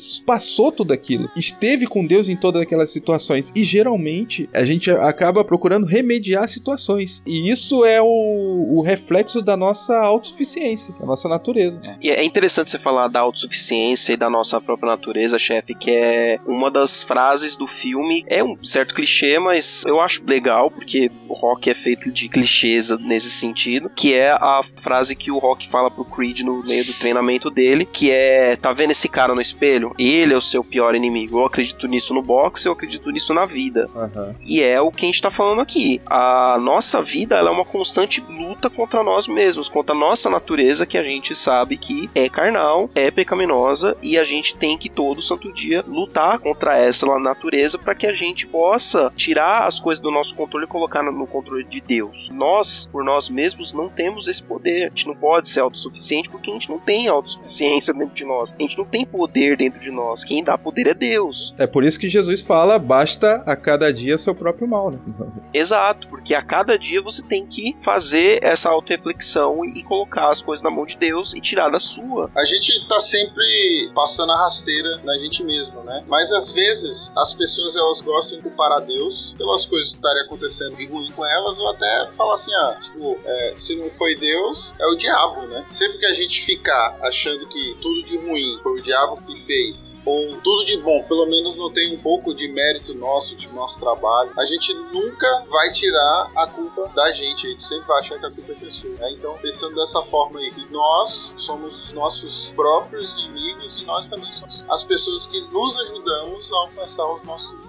[0.73, 5.87] tudo aquilo, esteve com Deus em todas aquelas situações e geralmente a gente acaba procurando
[5.87, 7.23] remediar situações.
[7.27, 11.81] E isso é o, o reflexo da nossa autossuficiência, da nossa natureza.
[12.01, 16.39] E é interessante você falar da autossuficiência e da nossa própria natureza, chefe, que é
[16.47, 18.25] uma das frases do filme.
[18.27, 22.91] É um certo clichê, mas eu acho legal, porque o rock é feito de clichês
[23.01, 26.95] nesse sentido, que é a frase que o rock fala pro Creed no meio do
[26.95, 29.95] treinamento dele, que é, tá vendo esse cara no espelho?
[29.99, 31.39] Ele é o seu pior inimigo.
[31.39, 33.91] Eu acredito nisso no boxe, eu acredito nisso na vida.
[33.95, 34.35] Aham.
[34.47, 36.01] E é o que a gente tá falando aqui.
[36.07, 40.87] A nossa vida ela é uma constante luta contra nós mesmos, contra a nossa natureza,
[40.87, 45.21] que a gente sabe que é carnal, é pecaminosa, e a gente tem que todo
[45.21, 50.11] santo dia lutar contra essa natureza para que a gente possa tirar as coisas do
[50.11, 52.31] nosso controle e colocar no no controle de Deus.
[52.31, 54.87] Nós, por nós mesmos, não temos esse poder.
[54.87, 58.55] A gente não pode ser autossuficiente porque a gente não tem autossuficiência dentro de nós.
[58.59, 60.18] A gente não tem poder dentro de nós.
[60.25, 61.55] Quem dá poder é Deus.
[61.59, 64.99] É por isso que Jesus fala: basta a cada dia seu próprio mal, né?
[65.53, 70.63] Exato, porque a cada dia você tem que fazer essa autorreflexão e colocar as coisas
[70.63, 72.31] na mão de Deus e tirar da sua.
[72.37, 76.05] A gente tá sempre passando a rasteira na gente mesmo, né?
[76.07, 80.23] Mas às vezes as pessoas elas gostam de culpar a Deus pelas coisas que estarem
[80.23, 84.17] acontecendo de ruim com elas, ou até falar assim, ah, tipo, é, se não foi
[84.17, 85.65] Deus, é o diabo, né?
[85.69, 90.03] Sempre que a gente ficar achando que tudo de ruim foi o diabo que fez,
[90.09, 93.79] ou tudo de bom, pelo menos não tem um pouco de mérito nosso, de nosso
[93.79, 98.19] trabalho, a gente nunca vai tirar a culpa da gente, a gente sempre vai achar
[98.19, 98.95] que a culpa é pessoa.
[98.95, 99.11] né?
[99.11, 104.33] Então, pensando dessa forma aí, que nós somos os nossos próprios inimigos e nós também
[104.33, 107.68] somos as pessoas que nos ajudamos a alcançar os nossos.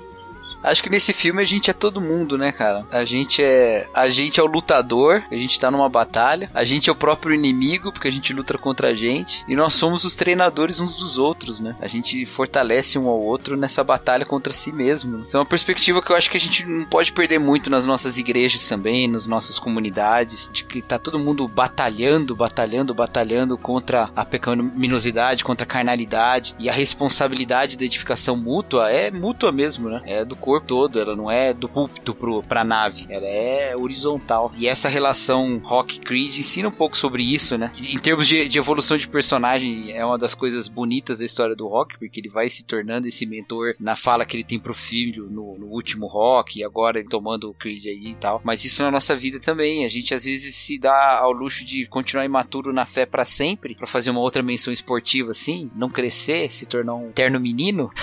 [0.61, 2.85] Acho que nesse filme a gente é todo mundo, né, cara?
[2.91, 3.87] A gente é.
[3.93, 7.33] A gente é o lutador, a gente tá numa batalha, a gente é o próprio
[7.33, 11.17] inimigo, porque a gente luta contra a gente, e nós somos os treinadores uns dos
[11.17, 11.75] outros, né?
[11.79, 15.19] A gente fortalece um ao outro nessa batalha contra si mesmo.
[15.19, 17.85] Isso é uma perspectiva que eu acho que a gente não pode perder muito nas
[17.85, 24.09] nossas igrejas também, nas nossas comunidades, de que tá todo mundo batalhando, batalhando, batalhando contra
[24.15, 30.01] a pecaminosidade, contra a carnalidade, e a responsabilidade da edificação mútua é mútua mesmo, né?
[30.05, 34.51] É do corpo todo, ela não é do púlpito pro, pra nave, ela é horizontal.
[34.57, 37.71] E essa relação Rock Creed ensina um pouco sobre isso, né?
[37.77, 41.67] Em termos de, de evolução de personagem, é uma das coisas bonitas da história do
[41.67, 45.27] Rock, porque ele vai se tornando esse mentor na fala que ele tem pro filho
[45.29, 48.41] no, no último Rock, e agora ele tomando o Creed aí e tal.
[48.43, 51.85] Mas isso na nossa vida também, a gente às vezes se dá ao luxo de
[51.85, 56.51] continuar imaturo na fé para sempre, para fazer uma outra menção esportiva assim, não crescer,
[56.51, 57.91] se tornar um terno menino.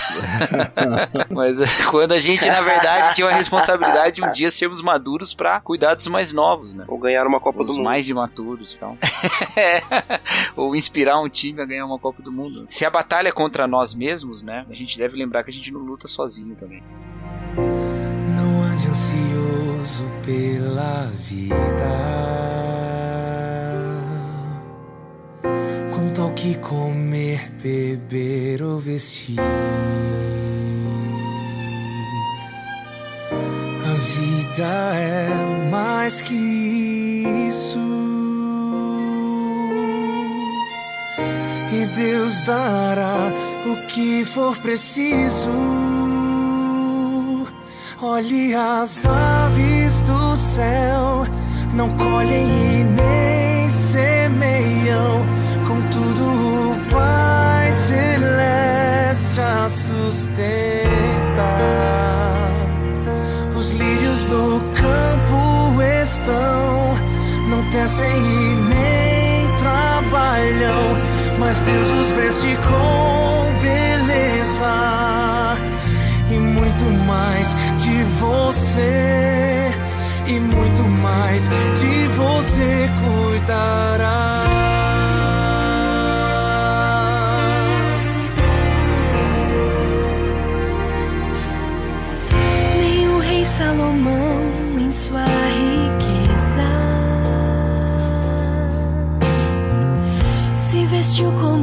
[1.29, 5.33] Mas é, quando a gente, na verdade, tinha uma responsabilidade de um dia sermos maduros
[5.33, 6.83] para cuidar dos mais novos, né?
[6.87, 7.85] Ou ganhar uma Copa Os do Mundo.
[7.85, 8.97] mais imaturos e tal.
[9.55, 9.81] É.
[10.55, 12.65] Ou inspirar um time a ganhar uma Copa do Mundo.
[12.69, 14.65] Se a batalha é contra nós mesmos, né?
[14.69, 16.83] A gente deve lembrar que a gente não luta sozinho também.
[18.35, 21.55] Não ande ansioso pela vida.
[25.93, 29.37] Quanto ao que comer, beber ou vestir.
[34.57, 36.33] Vida é mais que
[37.47, 37.79] isso.
[41.71, 43.31] E Deus dará
[43.67, 45.51] o que for preciso.
[48.01, 51.25] Olhe as aves do céu,
[51.73, 55.25] não colhem e nem semeiam,
[55.67, 60.87] contudo o Pai Celeste a sustenta.
[64.29, 66.93] Do campo estão,
[67.49, 70.97] não tecem e nem trabalham,
[71.39, 75.55] mas Deus os veste com beleza
[76.29, 79.71] e muito mais de você
[80.27, 81.49] e muito mais
[81.79, 84.66] de você cuidará.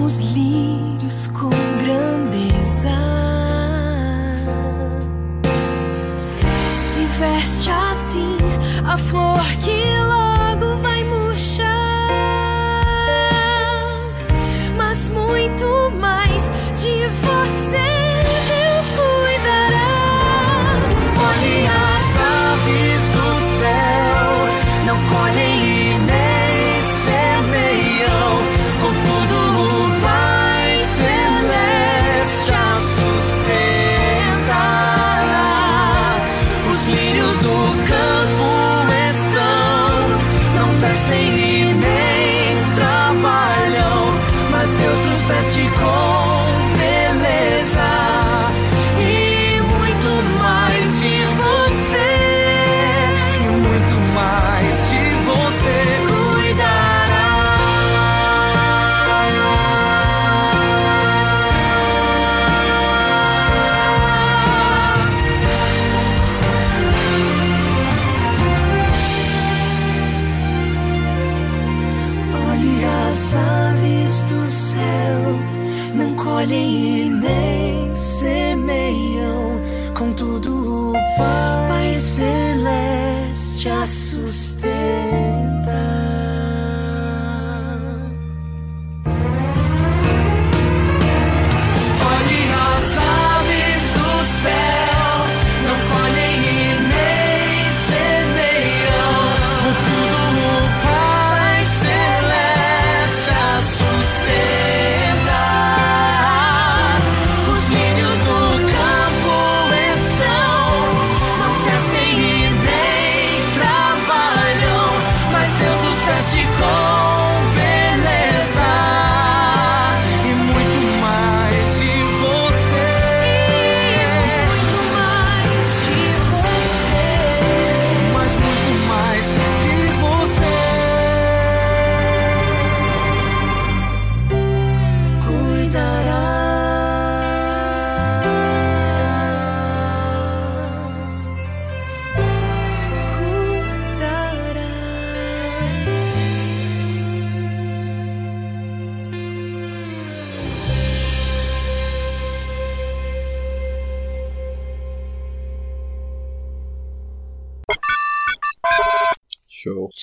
[0.04, 1.63] Os lírios com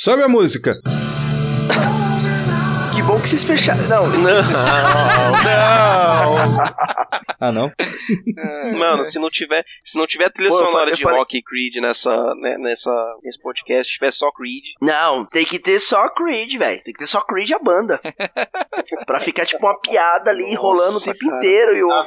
[0.04, 0.82] Sobe a música.
[2.92, 3.88] Que bom que vocês fecharam.
[3.88, 4.08] Não,
[7.42, 7.72] Ah, não?
[8.78, 11.42] Mano, se não tiver, se não tiver trilha Pô, sonora falei- de falei- Rock e
[11.44, 12.92] Creed nessa, né, nessa,
[13.24, 14.74] nesse podcast, tiver só Creed.
[14.82, 16.84] não, tem que ter só Creed, velho.
[16.84, 18.00] Tem que ter só Creed e a banda.
[19.06, 21.38] pra ficar tipo uma piada ali Nossa, rolando o tempo cara.
[21.38, 22.04] inteiro e o Tá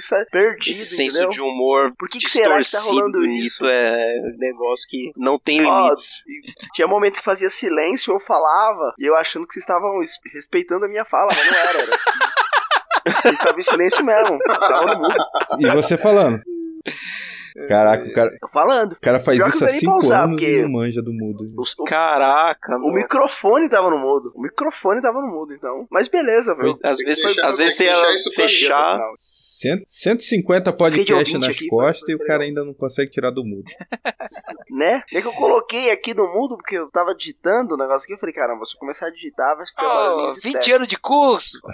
[0.00, 1.28] sa- perdido, Esse senso entendeu?
[1.30, 3.64] de humor Por que que será que tá rolando do isso?
[3.66, 6.22] É um negócio que não tem Ó, limites.
[6.74, 10.84] Tinha momento que fazia silêncio, eu falava, e eu achando que vocês estavam es- respeitando
[10.84, 11.78] a minha fala, mas não era.
[11.82, 12.31] era que
[13.22, 14.36] vocês estavam em silêncio mesmo.
[14.36, 15.14] Estavam no mudo.
[15.58, 16.40] E você falando?
[17.68, 18.92] Caraca, o cara, Eu falando.
[18.92, 20.62] o cara faz Pior isso há não dá nem pra 5 usar, anos porque- e
[20.62, 21.44] não manja do mudo.
[21.56, 22.94] O, o- Caraca, o mano.
[22.94, 24.32] microfone tava no mudo.
[24.34, 25.86] O microfone tava no mudo, então.
[25.90, 26.78] Mas beleza, viu?
[26.82, 27.94] Às vezes, deixar- às vezes você ia
[28.34, 29.00] fechar.
[29.16, 33.64] Cento- 150 podcasts nas aqui, costas e o cara ainda não consegue tirar do mudo.
[34.70, 35.02] Né?
[35.12, 38.18] Já que eu coloquei aqui no mudo, porque eu tava digitando o negócio aqui, eu
[38.18, 40.74] falei, caramba, se eu começar a digitar, vai ficar Oh, barulhinho de 20 teto.
[40.76, 41.60] anos de curso.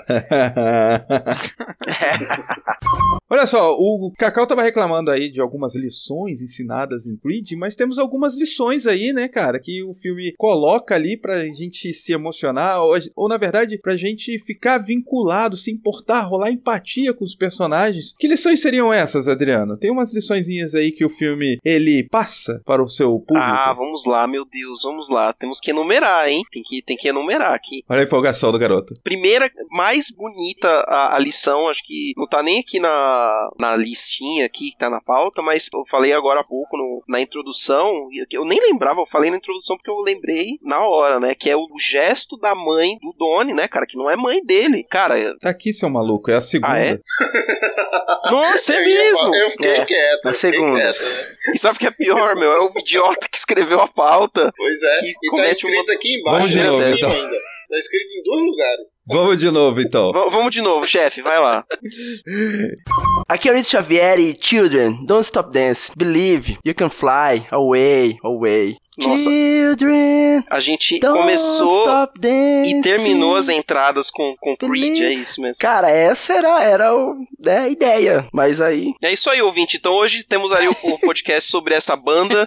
[3.31, 7.99] Olha só, o Cacau tava reclamando aí de algumas lições ensinadas em Creed, mas temos
[7.99, 12.97] algumas lições aí, né, cara, que o filme coloca ali pra gente se emocionar, ou,
[13.15, 18.15] ou na verdade, pra gente ficar vinculado, se importar, rolar empatia com os personagens.
[18.19, 19.77] Que lições seriam essas, Adriano?
[19.77, 23.47] Tem umas liçõezinhas aí que o filme, ele passa para o seu público.
[23.47, 25.35] Ah, vamos lá, meu Deus, vamos lá.
[25.35, 26.43] Temos que enumerar, hein?
[26.51, 27.83] Tem que, tem que enumerar aqui.
[27.89, 28.95] Olha a empolgação do garoto.
[29.05, 33.18] Primeira, mais bonita a, a lição, acho que não tá nem aqui na,
[33.59, 37.21] na listinha aqui que tá na pauta, mas eu falei agora há pouco no- na
[37.21, 41.35] introdução, eu nem lembrava, eu falei na introdução porque eu lembrei na hora, né?
[41.35, 43.87] Que é o gesto da mãe do Donnie, né, cara?
[43.87, 44.85] Que não é mãe dele.
[44.85, 46.73] Cara, Tá aqui, seu maluco, é a segunda.
[46.73, 46.97] Ah, é?
[48.31, 49.35] nossa, é mesmo!
[49.35, 50.81] Eu fiquei É, quieto, na eu fiquei segunda.
[50.81, 51.01] quieto.
[51.03, 51.53] né?
[51.55, 52.53] E sabe o que é pior, meu?
[52.53, 54.53] É o idiota que escreveu a pauta.
[54.57, 55.01] Pois é.
[55.01, 57.11] Que E tá escrito uma- aqui Vamos embaixo, de né, novo, então.
[57.13, 57.37] ainda.
[57.69, 58.89] Tá escrito em dois lugares.
[59.09, 60.11] Vamos de novo, então.
[60.13, 61.65] V- vamos de novo, chefe, vai lá.
[63.29, 65.91] Aqui é o Nito Xavier e Children, don't stop dance.
[65.95, 68.77] Believe, you can fly away, away.
[68.97, 69.25] Nossa.
[69.25, 71.87] Children, A gente don't começou
[72.65, 75.61] e terminou as entradas com, com Creed, é isso mesmo.
[75.61, 78.27] Cara, essa era, era o, né, a ideia.
[78.33, 78.93] Mas aí.
[79.03, 79.77] É isso aí, ouvinte.
[79.77, 82.45] Então hoje temos ali o podcast sobre essa banda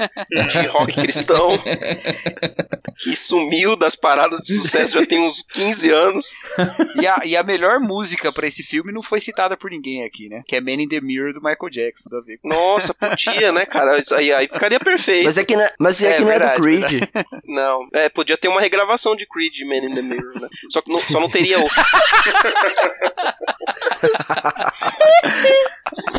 [0.51, 1.51] de rock cristão
[2.97, 6.25] que sumiu das paradas de sucesso já tem uns 15 anos.
[7.01, 10.27] E a, e a melhor música pra esse filme não foi citada por ninguém aqui,
[10.29, 10.43] né?
[10.45, 12.09] Que é Man in the Mirror do Michael Jackson.
[12.09, 13.97] Tudo a ver com- Nossa, podia, né, cara?
[13.97, 15.25] Isso aí, aí ficaria perfeito.
[15.25, 17.09] Mas é que, não- mas é É que não é do verdade, Creed.
[17.45, 20.47] Não, é, podia ter uma regravação de Creed Man in the Mirror, né?
[20.69, 21.67] Só que não, só não teria o.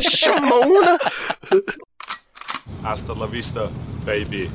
[0.01, 0.97] Chamona!
[2.83, 3.69] Hasta la vista,
[4.05, 4.49] baby.